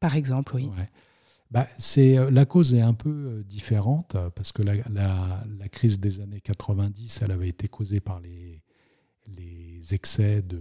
Par 0.00 0.16
exemple, 0.16 0.56
oui. 0.56 0.68
Bah, 1.52 1.66
c'est, 1.78 2.30
la 2.32 2.44
cause 2.44 2.74
est 2.74 2.80
un 2.80 2.94
peu 2.94 3.44
différente 3.46 4.16
parce 4.34 4.50
que 4.50 4.62
la, 4.62 4.74
la, 4.90 5.44
la, 5.58 5.68
crise 5.68 6.00
des 6.00 6.20
années 6.20 6.40
90, 6.40 7.22
elle 7.22 7.30
avait 7.30 7.48
été 7.48 7.68
causée 7.68 8.00
par 8.00 8.18
les, 8.18 8.64
les 9.28 9.94
excès 9.94 10.42
de 10.42 10.60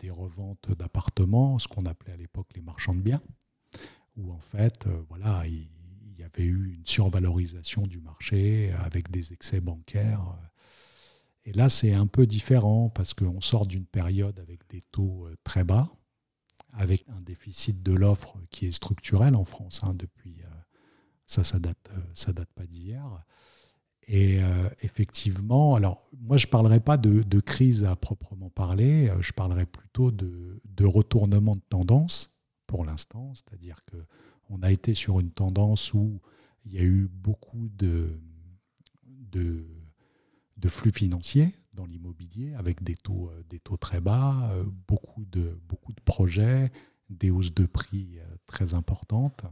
des 0.00 0.10
reventes 0.10 0.70
d'appartements, 0.76 1.58
ce 1.58 1.68
qu'on 1.68 1.86
appelait 1.86 2.14
à 2.14 2.16
l'époque 2.16 2.48
les 2.54 2.62
marchands 2.62 2.94
de 2.94 3.00
biens, 3.00 3.22
où 4.16 4.32
en 4.32 4.40
fait, 4.40 4.86
euh, 4.86 5.02
voilà, 5.08 5.46
il, 5.46 5.68
y 6.18 6.22
avait 6.22 6.44
eu 6.44 6.74
une 6.74 6.86
survalorisation 6.86 7.86
du 7.86 7.98
marché 7.98 8.72
avec 8.84 9.10
des 9.10 9.32
excès 9.32 9.62
bancaires. 9.62 10.36
Et 11.44 11.52
là, 11.52 11.68
c'est 11.68 11.94
un 11.94 12.06
peu 12.06 12.26
différent 12.26 12.90
parce 12.90 13.14
qu'on 13.14 13.40
sort 13.40 13.66
d'une 13.66 13.86
période 13.86 14.38
avec 14.38 14.68
des 14.68 14.82
taux 14.92 15.26
euh, 15.26 15.36
très 15.44 15.64
bas, 15.64 15.90
avec 16.72 17.04
un 17.08 17.20
déficit 17.20 17.82
de 17.82 17.92
l'offre 17.92 18.36
qui 18.50 18.66
est 18.66 18.72
structurel 18.72 19.34
en 19.34 19.44
France 19.44 19.80
hein, 19.82 19.94
depuis. 19.94 20.42
Euh, 20.42 20.48
ça, 21.26 21.44
ça 21.44 21.60
date, 21.60 21.90
ça 22.12 22.32
date 22.32 22.52
pas 22.56 22.66
d'hier. 22.66 23.04
Et 24.08 24.42
euh, 24.42 24.68
effectivement, 24.82 25.76
alors 25.76 26.02
moi 26.18 26.36
je 26.36 26.46
ne 26.46 26.50
parlerai 26.50 26.80
pas 26.80 26.96
de, 26.96 27.40
crise 27.40 27.84
à 27.84 27.94
proprement 27.94 28.50
parler, 28.50 29.08
euh, 29.08 29.22
je 29.22 29.32
parlerai 29.32 29.66
plutôt 29.66 30.10
de, 30.10 30.60
retournement 30.80 31.54
de 31.54 31.62
tendance 31.68 32.34
pour 32.66 32.84
l'instant, 32.84 33.32
c'est-à-dire 33.34 33.84
qu'on 33.84 34.62
a 34.62 34.72
été 34.72 34.94
sur 34.94 35.20
une 35.20 35.30
tendance 35.30 35.94
où 35.94 36.20
il 36.64 36.72
y 36.72 36.78
a 36.78 36.82
eu 36.82 37.06
beaucoup 37.12 37.68
de, 37.68 38.18
flux 40.68 40.92
financiers 40.92 41.48
dans 41.74 41.86
l'immobilier 41.86 42.54
avec 42.54 42.82
des 42.82 42.96
taux, 42.96 43.30
euh, 43.30 43.42
des 43.48 43.58
taux 43.58 43.76
très 43.76 44.00
bas, 44.00 44.50
beaucoup 44.86 45.24
de, 45.24 45.58
beaucoup 45.68 45.92
de 45.92 46.00
projets, 46.00 46.70
des 47.08 47.30
hausses 47.30 47.54
de 47.54 47.66
prix 47.66 48.18
très 48.46 48.74
importantes. 48.74 49.46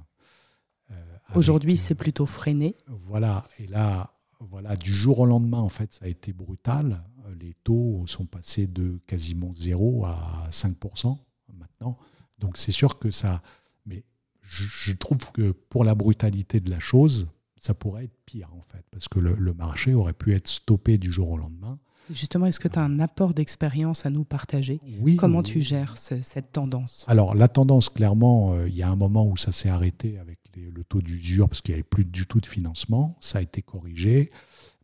Aujourd'hui, 1.35 1.77
c'est 1.77 1.95
plutôt 1.95 2.25
freiné. 2.25 2.75
Voilà, 2.87 3.45
et 3.59 3.67
là, 3.67 4.11
voilà, 4.41 4.77
du 4.77 4.93
jour 4.93 5.21
au 5.21 5.27
lendemain, 5.27 5.59
en 5.59 5.69
fait, 5.69 5.93
ça 5.93 6.05
a 6.05 6.09
été 6.09 6.33
brutal. 6.33 7.03
Les 7.39 7.55
taux 7.65 8.05
sont 8.07 8.25
passés 8.25 8.67
de 8.67 8.99
quasiment 9.07 9.53
0 9.55 10.07
à 10.07 10.49
5% 10.51 11.19
maintenant. 11.53 11.99
Donc 12.39 12.57
c'est 12.57 12.73
sûr 12.73 12.99
que 12.99 13.11
ça... 13.11 13.43
Mais 13.85 14.05
je, 14.41 14.93
trouve 14.93 15.31
que 15.33 15.51
pour 15.51 15.85
la 15.85 15.95
brutalité 15.95 16.61
de 16.61 16.71
la 16.71 16.81
chose, 16.81 17.29
ça 17.61 17.75
pourrait 17.75 18.05
être 18.05 18.17
pire, 18.25 18.51
en 18.55 18.63
fait, 18.73 18.85
parce 18.91 19.09
que 19.09 19.19
le, 19.19 19.55
marché 19.55 19.95
aurait 19.95 20.13
pu 20.13 20.35
être 20.35 20.49
stoppé 20.49 20.99
du 20.99 21.13
jour 21.13 21.31
au 21.31 21.37
lendemain. 21.37 21.79
Justement, 22.11 22.47
est-ce 22.47 22.61
que 22.61 22.69
tu 22.69 22.79
as 22.79 22.83
un 22.83 23.01
apport 23.01 23.35
d'expérience 23.35 24.07
à 24.07 24.11
nous 24.11 24.25
partager? 24.25 24.81
Oui, 25.01 25.17
Comment 25.17 25.43
tu 25.43 25.61
gères 25.61 25.97
cette 25.99 26.53
tendance? 26.53 27.05
Alors, 27.07 27.35
la 27.35 27.49
tendance, 27.49 27.91
clairement, 27.91 28.55
euh, 28.55 28.69
il 28.69 28.75
y 28.75 28.83
a 28.83 28.89
un 28.89 28.97
moment 28.97 29.27
où 29.27 29.37
ça 29.37 29.53
s'est 29.53 29.69
arrêté 29.69 30.19
avec 30.19 30.39
le 30.57 30.85
taux 30.85 31.03
d'usure 31.03 31.49
parce 31.49 31.61
qu'il 31.61 31.75
n'y 31.75 31.81
avait 31.81 31.89
plus 31.89 32.05
du 32.05 32.27
tout 32.27 32.41
de 32.41 32.47
financement. 32.47 33.17
Ça 33.21 33.39
a 33.39 33.43
été 33.43 33.63
corrigé. 33.63 34.31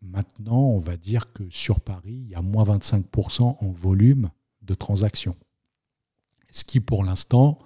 Maintenant, 0.02 0.60
on 0.60 0.78
va 0.78 0.96
dire 0.96 1.32
que 1.32 1.44
sur 1.48 1.80
Paris, 1.80 2.22
il 2.24 2.28
y 2.28 2.34
a 2.34 2.42
moins 2.42 2.64
25% 2.64 3.56
en 3.60 3.72
volume 3.72 4.30
de 4.62 4.74
transactions. 4.74 5.36
Ce 6.50 6.62
qui, 6.64 6.80
pour 6.80 7.04
l'instant, 7.04 7.58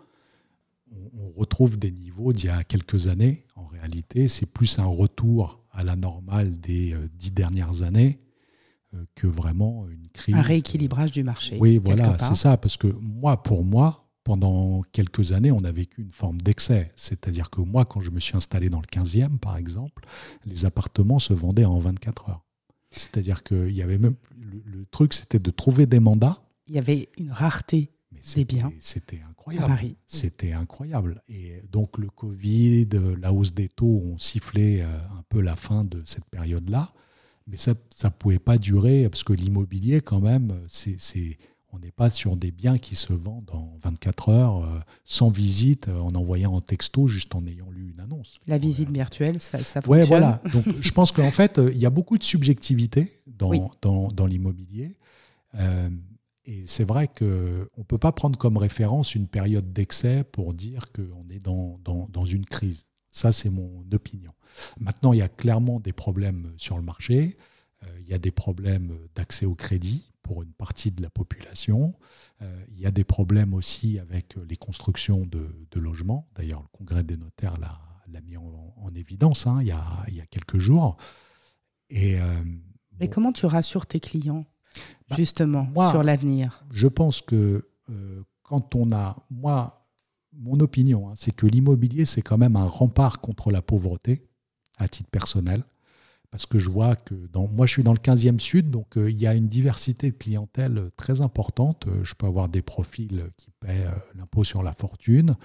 on 1.19 1.39
retrouve 1.39 1.79
des 1.79 1.91
niveaux 1.91 2.33
d'il 2.33 2.47
y 2.47 2.51
a 2.51 2.65
quelques 2.65 3.09
années. 3.09 3.45
En 3.57 3.67
réalité, 3.67 4.29
c'est 4.29 4.47
plus 4.47 4.79
un 4.79 4.87
retour 4.87 5.65
à 5.73 5.85
la 5.85 5.97
normale 5.97 6.59
des 6.61 6.95
euh, 6.95 7.09
dix 7.15 7.31
dernières 7.31 7.83
années 7.83 8.21
euh, 8.95 9.05
que 9.15 9.27
vraiment 9.27 9.87
une 9.89 10.09
crise. 10.09 10.35
Un 10.35 10.43
rééquilibrage 10.43 11.13
du 11.13 11.23
marché. 11.23 11.57
Oui, 11.61 11.79
voilà, 11.79 12.19
c'est 12.19 12.37
ça. 12.37 12.57
Parce 12.57 12.77
que 12.77 12.89
moi, 13.01 13.43
pour 13.43 13.65
moi, 13.65 14.09
pendant 14.25 14.83
quelques 14.93 15.33
années, 15.33 15.53
on 15.53 15.65
a 15.65 15.73
vécu 15.73 16.03
une 16.03 16.13
forme 16.13 16.41
d'excès. 16.41 16.93
C'est-à-dire 16.97 17.51
que 17.51 17.61
moi, 17.61 17.85
quand 17.85 18.01
je 18.01 18.11
me 18.11 18.21
suis 18.21 18.37
installé 18.37 18.71
dans 18.71 18.81
le 18.81 18.87
15e, 18.87 19.39
par 19.39 19.57
exemple, 19.57 20.05
les 20.45 20.65
appartements 20.65 21.19
se 21.19 21.33
vendaient 21.33 21.65
en 21.65 21.79
24 21.79 22.31
heures. 22.31 22.45
C'est-à-dire 22.91 23.43
qu'il 23.43 23.73
y 23.73 23.83
avait 23.83 23.99
même. 23.99 24.17
Le, 24.37 24.87
truc, 24.87 25.13
c'était 25.13 25.39
de 25.39 25.51
trouver 25.51 25.87
des 25.87 26.01
mandats. 26.01 26.43
Il 26.69 26.75
y 26.75 26.79
avait 26.79 27.11
une 27.19 27.31
rareté 27.31 27.91
des 28.35 28.45
biens. 28.45 28.73
C'était 28.81 29.21
incroyable. 29.49 29.97
C'était 30.07 30.53
incroyable. 30.53 31.23
Et 31.29 31.63
donc, 31.71 31.99
le 31.99 32.09
Covid, 32.09 32.89
la 33.21 33.33
hausse 33.33 33.55
des 33.55 33.69
taux 33.69 34.03
ont 34.05 34.19
sifflé 34.19 34.81
euh, 34.81 34.99
un 35.19 35.23
peu 35.29 35.41
la 35.41 35.57
fin 35.57 35.85
de 35.85 36.03
cette 36.05 36.25
période-là. 36.27 36.93
Mais 37.47 37.57
ça 37.57 37.75
ne 38.05 38.09
pouvait 38.11 38.39
pas 38.39 38.59
durer, 38.59 39.09
parce 39.09 39.25
que 39.25 39.33
l'immobilier, 39.33 40.03
quand 40.03 40.21
même, 40.21 40.53
c'est 40.69 41.39
on 41.73 41.79
n'est 41.79 41.91
pas 41.91 42.09
sur 42.09 42.37
des 42.37 42.51
biens 42.51 42.79
qui 42.79 42.95
se 42.95 43.13
vendent 43.13 43.51
en 43.53 43.77
24 43.83 44.29
heures, 44.31 44.65
euh, 44.65 44.79
sans 45.05 45.29
visite, 45.29 45.89
euh, 45.89 45.99
en 45.99 46.15
envoyant 46.15 46.57
un 46.57 46.61
texto, 46.61 47.07
juste 47.07 47.35
en 47.35 47.47
ayant 47.47 47.71
lu 47.71 47.91
une 47.95 48.01
annonce. 48.01 48.39
La 48.47 48.59
visite 48.59 48.91
virtuelle, 48.91 49.41
ça, 49.41 49.59
ça 49.59 49.83
fonctionne. 49.83 50.03
Oui, 50.03 50.07
voilà. 50.09 50.41
Donc, 50.53 50.65
je 50.81 50.91
pense 50.93 51.13
qu'en 51.13 51.31
fait, 51.31 51.61
il 51.73 51.79
y 51.79 51.87
a 51.87 51.91
beaucoup 51.91 52.17
de 52.17 52.25
subjectivité 52.25 53.13
dans, 53.27 53.71
dans, 53.83 54.27
l'immobilier. 54.27 54.97
Et 56.51 56.65
c'est 56.67 56.85
vrai 56.85 57.09
qu'on 57.09 57.25
ne 57.25 57.83
peut 57.87 57.99
pas 57.99 58.11
prendre 58.13 58.39
comme 58.39 58.57
référence 58.57 59.15
une 59.15 59.29
période 59.29 59.71
d'excès 59.75 60.25
pour 60.25 60.55
dire 60.55 60.91
qu'on 60.93 61.29
est 61.29 61.41
dans, 61.41 61.79
dans 61.85 62.25
une 62.25 62.47
crise. 62.47 62.87
Ça, 63.11 63.33
c'est 63.33 63.51
mon 63.51 63.85
opinion. 63.93 64.33
Maintenant, 64.81 65.13
il 65.13 65.19
y 65.19 65.23
a 65.23 65.29
clairement 65.29 65.79
des 65.79 65.93
problèmes 65.93 66.55
sur 66.57 66.79
le 66.79 66.83
marché. 66.83 67.37
Il 68.01 68.09
y 68.09 68.15
a 68.15 68.19
des 68.19 68.31
problèmes 68.31 68.97
d'accès 69.15 69.45
au 69.45 69.55
crédit 69.55 70.11
pour 70.23 70.43
une 70.43 70.53
partie 70.53 70.91
de 70.91 71.03
la 71.03 71.11
population. 71.11 71.95
Euh, 72.43 72.65
il 72.69 72.79
y 72.79 72.87
a 72.87 72.91
des 72.91 73.05
problèmes 73.05 73.53
aussi 73.53 73.99
avec 73.99 74.37
les 74.49 74.57
constructions 74.57 75.27
de, 75.27 75.51
logements. 75.79 76.29
D'ailleurs, 76.35 76.63
le 76.63 76.69
Congrès 76.73 77.03
des 77.03 77.17
notaires 77.17 77.59
l'a 77.59 78.21
mis 78.23 78.37
en, 78.37 78.95
évidence 78.95 79.47
hein, 79.47 79.59
il, 79.61 79.69
y 79.69 79.71
a, 79.71 79.85
il, 80.09 80.15
y 80.15 80.21
a, 80.21 80.27
quelques 80.27 80.59
jours. 80.59 80.97
Et, 81.91 82.19
euh, 82.19 82.43
Mais 83.01 83.09
comment 83.09 83.33
tu 83.33 83.47
rassures 83.47 83.87
tes 83.87 84.01
clients, 84.01 84.47
bah, 85.09 85.17
justement, 85.17 85.69
sur 85.91 86.03
l'avenir 86.03 86.65
Je 86.71 86.89
pense 86.89 87.21
que 87.21 87.69
euh, 87.91 88.23
quand 88.43 88.75
on 88.75 88.93
a... 88.93 89.17
Moi, 89.31 89.81
mon 90.33 90.61
opinion, 90.61 91.09
hein, 91.09 91.15
c'est 91.17 91.35
que 91.35 91.47
l'immobilier, 91.47 92.05
c'est 92.05 92.23
quand 92.23 92.39
même 92.39 92.57
un 92.57 92.67
rempart 92.67 93.21
contre 93.21 93.51
la 93.51 93.63
pauvreté, 93.63 94.25
à 94.79 94.87
titre 94.89 95.11
personnel 95.11 95.65
parce 96.31 96.45
que 96.45 96.59
je 96.59 96.69
vois 96.69 96.95
que 96.95 97.15
dans, 97.33 97.49
moi 97.49 97.67
je 97.67 97.73
suis 97.73 97.83
dans 97.83 97.95
le 97.95 97.99
15e 97.99 98.39
sud, 98.39 98.71
donc 98.71 98.99
euh, 98.99 99.11
il 99.11 99.19
y 99.19 99.27
a 99.27 99.35
une 99.35 99.49
diversité 99.49 100.11
de 100.11 100.17
clientèle 100.17 100.91
très 100.97 101.23
importante. 101.23 101.87
Euh, 101.87 102.05
je 102.05 102.15
peux 102.15 102.27
avoir 102.27 102.51
des 102.51 102.61
profils 102.61 103.31
qui 103.39 103.51
paient 103.61 103.87
l'impôt 104.15 104.45
sur 104.45 104.63
la 104.63 104.75
fortune, 104.75 105.37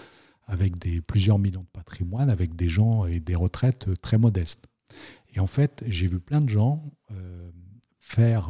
avec 0.45 0.77
des, 0.79 0.99
plusieurs 0.99 1.39
millions 1.39 1.61
de 1.61 1.71
patrimoine, 1.71 2.29
avec 2.29 2.55
des 2.55 2.67
gens 2.67 3.05
et 3.05 3.21
des 3.21 3.35
retraites 3.35 3.87
très 4.01 4.17
modestes. 4.17 4.65
Et 5.33 5.39
en 5.39 5.47
fait, 5.47 5.83
j'ai 5.87 6.07
vu 6.07 6.19
plein 6.19 6.41
de 6.41 6.49
gens 6.49 6.83
faire 7.99 8.49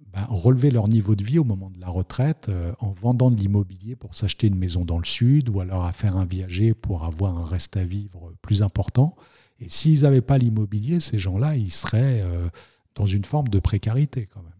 ben, 0.00 0.24
relever 0.28 0.70
leur 0.70 0.88
niveau 0.88 1.14
de 1.14 1.24
vie 1.24 1.38
au 1.38 1.44
moment 1.44 1.70
de 1.70 1.80
la 1.80 1.88
retraite 1.88 2.50
en 2.78 2.92
vendant 2.92 3.30
de 3.30 3.36
l'immobilier 3.36 3.96
pour 3.96 4.14
s'acheter 4.14 4.46
une 4.46 4.56
maison 4.56 4.84
dans 4.84 4.98
le 4.98 5.04
sud 5.04 5.48
ou 5.48 5.60
alors 5.60 5.84
à 5.84 5.92
faire 5.92 6.16
un 6.16 6.24
viager 6.24 6.72
pour 6.72 7.04
avoir 7.04 7.36
un 7.36 7.44
reste 7.44 7.76
à 7.76 7.84
vivre 7.84 8.32
plus 8.40 8.62
important. 8.62 9.16
Et 9.60 9.68
s'ils 9.68 10.02
n'avaient 10.02 10.20
pas 10.20 10.38
l'immobilier, 10.38 11.00
ces 11.00 11.18
gens-là, 11.18 11.56
ils 11.56 11.72
seraient 11.72 12.22
euh, 12.22 12.48
dans 12.94 13.06
une 13.06 13.24
forme 13.24 13.48
de 13.48 13.58
précarité 13.58 14.26
quand 14.26 14.42
même. 14.42 14.52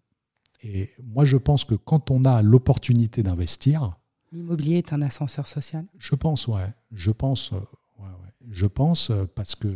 Et 0.62 0.90
moi, 1.02 1.24
je 1.24 1.36
pense 1.36 1.64
que 1.64 1.74
quand 1.74 2.10
on 2.10 2.24
a 2.24 2.42
l'opportunité 2.42 3.22
d'investir... 3.22 3.96
L'immobilier 4.32 4.78
est 4.78 4.92
un 4.92 5.00
ascenseur 5.02 5.46
social 5.46 5.86
Je 5.98 6.14
pense, 6.14 6.48
ouais. 6.48 6.74
Je 6.90 7.10
pense, 7.10 7.52
euh, 7.52 8.04
Je 8.50 8.66
pense 8.66 9.10
euh, 9.10 9.24
parce 9.34 9.54
que 9.54 9.68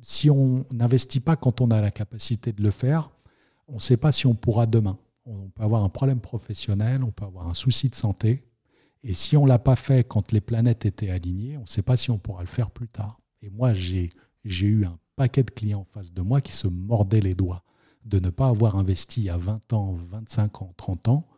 si 0.00 0.30
on 0.30 0.64
n'investit 0.72 1.20
pas 1.20 1.36
quand 1.36 1.60
on 1.60 1.70
a 1.70 1.80
la 1.80 1.90
capacité 1.90 2.52
de 2.52 2.62
le 2.62 2.70
faire, 2.70 3.10
on 3.68 3.74
ne 3.74 3.80
sait 3.80 3.98
pas 3.98 4.10
si 4.10 4.26
on 4.26 4.34
pourra 4.34 4.66
demain. 4.66 4.98
Peut 5.62 5.66
avoir 5.66 5.84
un 5.84 5.90
problème 5.90 6.18
professionnel, 6.18 7.04
on 7.04 7.12
peut 7.12 7.24
avoir 7.24 7.46
un 7.46 7.54
souci 7.54 7.88
de 7.88 7.94
santé. 7.94 8.42
Et 9.04 9.14
si 9.14 9.36
on 9.36 9.44
ne 9.44 9.48
l'a 9.48 9.60
pas 9.60 9.76
fait 9.76 10.02
quand 10.02 10.32
les 10.32 10.40
planètes 10.40 10.86
étaient 10.86 11.10
alignées, 11.10 11.56
on 11.56 11.62
ne 11.62 11.66
sait 11.68 11.82
pas 11.82 11.96
si 11.96 12.10
on 12.10 12.18
pourra 12.18 12.40
le 12.40 12.48
faire 12.48 12.72
plus 12.72 12.88
tard. 12.88 13.20
Et 13.42 13.48
moi, 13.48 13.72
j'ai 13.72 14.10
j'ai 14.44 14.66
eu 14.66 14.84
un 14.84 14.98
paquet 15.14 15.44
de 15.44 15.52
clients 15.52 15.82
en 15.82 15.84
face 15.84 16.12
de 16.12 16.20
moi 16.20 16.40
qui 16.40 16.50
se 16.50 16.66
mordaient 16.66 17.20
les 17.20 17.36
doigts 17.36 17.62
de 18.04 18.18
ne 18.18 18.30
pas 18.30 18.48
avoir 18.48 18.74
investi 18.74 19.30
à 19.30 19.36
20 19.36 19.72
ans, 19.72 19.96
25 20.10 20.62
ans, 20.62 20.74
30 20.76 21.06
ans. 21.06 21.28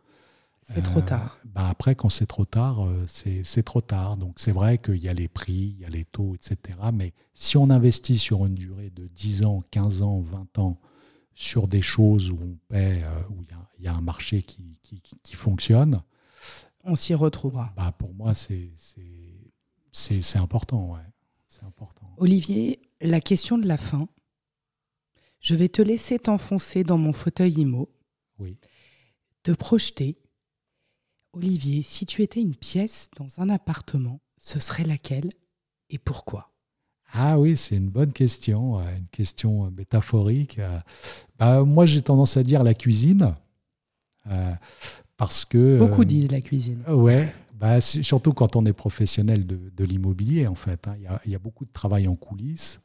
C'est 0.63 0.81
trop 0.81 1.01
euh, 1.01 1.03
tard. 1.03 1.37
Bah 1.45 1.67
après, 1.69 1.93
quand 1.93 2.09
c'est 2.09 2.25
trop 2.25 2.45
tard, 2.45 2.83
euh, 2.83 3.05
c'est 3.05 3.61
trop 3.63 3.81
tard. 3.81 4.17
Donc 4.17 4.39
c'est 4.39 4.53
vrai 4.53 4.79
qu'il 4.79 4.97
y 4.97 5.07
a 5.07 5.13
les 5.13 5.27
prix, 5.27 5.75
il 5.77 5.81
y 5.81 5.85
a 5.85 5.89
les 5.89 6.05
taux, 6.05 6.33
etc. 6.33 6.79
Mais 6.91 7.13
si 7.35 7.57
on 7.57 7.69
investit 7.69 8.17
sur 8.17 8.43
une 8.47 8.55
durée 8.55 8.89
de 8.89 9.05
10 9.05 9.45
ans, 9.45 9.63
15 9.69 10.01
ans, 10.01 10.21
20 10.21 10.57
ans, 10.57 10.79
sur 11.35 11.67
des 11.67 11.81
choses 11.81 12.31
où 12.31 12.37
on 12.41 12.57
paie, 12.67 13.03
euh, 13.03 13.21
où 13.29 13.43
il 13.77 13.83
y, 13.83 13.87
a 13.87 13.93
un 13.93 14.01
marché 14.01 14.41
qui, 14.41 14.79
qui, 14.81 15.01
qui 15.01 15.35
fonctionne, 15.35 16.01
on 16.83 16.95
s'y 16.95 17.13
retrouvera. 17.13 17.73
Bah 17.75 17.91
pour 17.91 18.13
moi, 18.13 18.33
c'est 18.33 18.71
important. 20.35 20.93
Ouais. 20.93 21.01
Important. 21.63 22.13
Olivier, 22.17 22.79
la 23.01 23.21
question 23.21 23.57
de 23.57 23.67
la 23.67 23.77
fin. 23.77 24.07
Je 25.39 25.55
vais 25.55 25.69
te 25.69 25.81
laisser 25.81 26.19
t'enfoncer 26.19 26.83
dans 26.83 26.97
mon 26.97 27.13
fauteuil 27.13 27.53
IMO. 27.53 27.89
Oui. 28.39 28.57
Te 29.43 29.51
projeter. 29.51 30.17
Olivier, 31.33 31.81
si 31.83 32.05
tu 32.05 32.21
étais 32.23 32.41
une 32.41 32.55
pièce 32.55 33.09
dans 33.17 33.27
un 33.39 33.49
appartement, 33.49 34.21
ce 34.37 34.59
serait 34.59 34.85
laquelle 34.85 35.29
et 35.89 35.97
pourquoi? 35.97 36.54
Ah 37.13 37.39
oui, 37.39 37.55
c'est 37.55 37.75
une 37.75 37.89
bonne 37.89 38.11
question, 38.11 38.79
une 38.79 39.07
question 39.11 39.71
métaphorique. 39.71 40.59
Bah, 41.39 41.63
moi, 41.63 41.85
j'ai 41.85 42.01
tendance 42.01 42.35
à 42.35 42.43
dire 42.43 42.63
la 42.63 42.73
cuisine, 42.73 43.35
euh, 44.27 44.51
parce 45.15 45.45
que... 45.45 45.79
Beaucoup 45.79 46.01
euh, 46.01 46.05
disent 46.05 46.31
la 46.31 46.41
cuisine. 46.41 46.81
Ouais, 46.87 47.33
bah, 47.59 47.79
surtout 47.79 48.33
quand 48.33 48.55
on 48.55 48.65
est 48.65 48.73
professionnel 48.73 49.45
de, 49.47 49.83
l'immobilier, 49.85 50.47
en 50.47 50.55
fait. 50.55 50.87
Hein. 50.87 50.95
Il, 51.25 51.31
y 51.31 51.35
a, 51.35 51.39
beaucoup 51.39 51.65
de 51.65 51.71
travail 51.71 52.07
en 52.07 52.15
coulisses. 52.15 52.81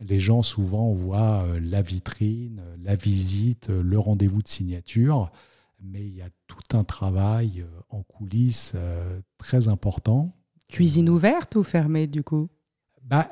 Les 0.00 0.20
gens, 0.20 0.42
souvent, 0.42 0.92
voient 0.92 1.44
euh, 1.44 1.60
la 1.60 1.82
vitrine, 1.82 2.62
la 2.82 2.96
visite, 2.96 3.70
euh, 3.70 3.82
le 3.82 3.98
rendez-vous 3.98 4.42
de 4.42 4.48
signature. 4.48 5.30
Mais 5.82 6.00
il 6.00 6.14
y 6.14 6.22
a 6.22 6.28
tout 6.46 6.76
un 6.76 6.84
travail 6.84 7.62
euh, 7.62 7.80
en 7.88 8.02
coulisses 8.02 8.74
très 9.38 9.68
important. 9.68 10.34
Cuisine 10.68 11.08
ouverte 11.08 11.56
ou 11.56 11.62
fermée, 11.62 12.06
du 12.06 12.22
coup? 12.22 12.48
Bah, 13.10 13.28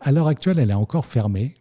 À 0.00 0.12
l'heure 0.12 0.28
actuelle, 0.28 0.58
elle 0.58 0.70
est 0.70 0.74
encore 0.74 1.06
fermée. 1.06 1.54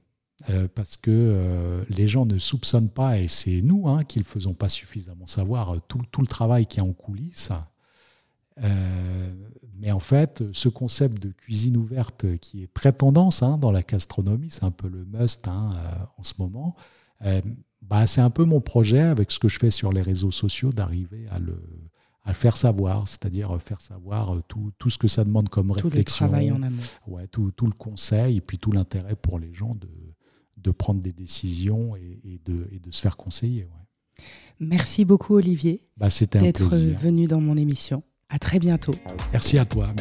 euh, 0.50 0.68
parce 0.74 0.98
que 0.98 1.12
euh, 1.12 1.86
les 1.90 2.08
gens 2.08 2.26
ne 2.26 2.38
soupçonnent 2.38 2.90
pas, 2.90 3.20
et 3.20 3.28
c'est 3.28 3.62
nous 3.62 3.88
hein, 3.88 4.04
qui 4.04 4.20
ne 4.20 4.24
faisons 4.24 4.54
pas 4.54 4.68
suffisamment 4.68 5.28
savoir, 5.28 5.82
tout, 5.88 6.02
tout 6.12 6.22
le 6.22 6.28
travail 6.28 6.66
qui 6.66 6.80
est 6.80 6.82
en 6.82 6.92
coulisses. 6.92 7.52
mais 9.80 9.92
en 9.92 10.00
fait, 10.00 10.44
ce 10.52 10.70
concept 10.70 11.22
de 11.22 11.30
cuisine 11.30 11.78
ouverte 11.78 12.38
qui 12.40 12.64
est 12.64 12.74
très 12.74 12.92
tendance 12.92 13.42
hein, 13.44 13.58
dans 13.58 13.72
la 13.72 13.84
gastronomie, 13.84 14.50
c'est 14.50 14.64
un 14.64 14.72
peu 14.72 14.88
le 14.88 15.06
must 15.06 15.48
hein, 15.48 15.72
en 16.18 16.24
ce 16.24 16.34
moment, 16.40 16.76
bah, 17.82 18.08
c'est 18.08 18.22
un 18.22 18.30
peu 18.30 18.44
mon 18.44 18.62
projet 18.62 19.02
avec 19.02 19.32
ce 19.32 19.40
que 19.40 19.48
je 19.48 19.60
fais 19.60 19.72
sur 19.72 19.94
les 19.94 20.02
réseaux 20.02 20.32
sociaux 20.32 20.72
d'arriver 20.72 21.28
à 21.32 21.40
le, 21.40 21.58
à 22.26 22.34
faire 22.34 22.56
savoir, 22.56 23.08
c'est-à-dire 23.08 23.60
faire 23.62 23.82
savoir 23.82 24.42
tout, 24.48 24.72
tout, 24.78 24.90
ce 24.90 24.98
que 24.98 25.08
ça 25.08 25.24
demande 25.24 25.50
comme 25.50 25.72
réflexion. 25.72 26.28
Tout 26.28 26.32
le 26.32 26.40
travail 26.40 26.52
en 26.52 26.64
amont. 26.64 26.82
Ouais, 27.08 27.28
tout, 27.28 27.52
tout, 27.52 27.66
le 27.66 27.74
conseil 27.74 28.38
et 28.38 28.42
puis 28.42 28.58
tout 28.58 28.72
l'intérêt 28.72 29.16
pour 29.16 29.40
les 29.40 29.54
gens 29.54 29.76
de, 29.76 29.90
de 30.58 30.72
prendre 30.72 31.02
des 31.02 31.14
décisions 31.14 31.96
et, 31.96 32.40
de, 32.46 32.68
et 32.72 32.80
de, 32.80 32.92
se 32.92 33.02
faire 33.02 33.18
conseiller. 33.18 33.66
Ouais. 33.66 34.24
Merci 34.60 35.04
beaucoup 35.04 35.36
Olivier 35.36 35.86
bah, 35.98 36.08
d'être 36.32 36.64
venu 36.64 37.28
dans 37.28 37.42
mon 37.42 37.58
émission. 37.58 38.04
À 38.30 38.40
très 38.40 38.60
bientôt. 38.60 38.96
Merci 39.32 39.60
à 39.60 39.66
toi. 39.66 39.94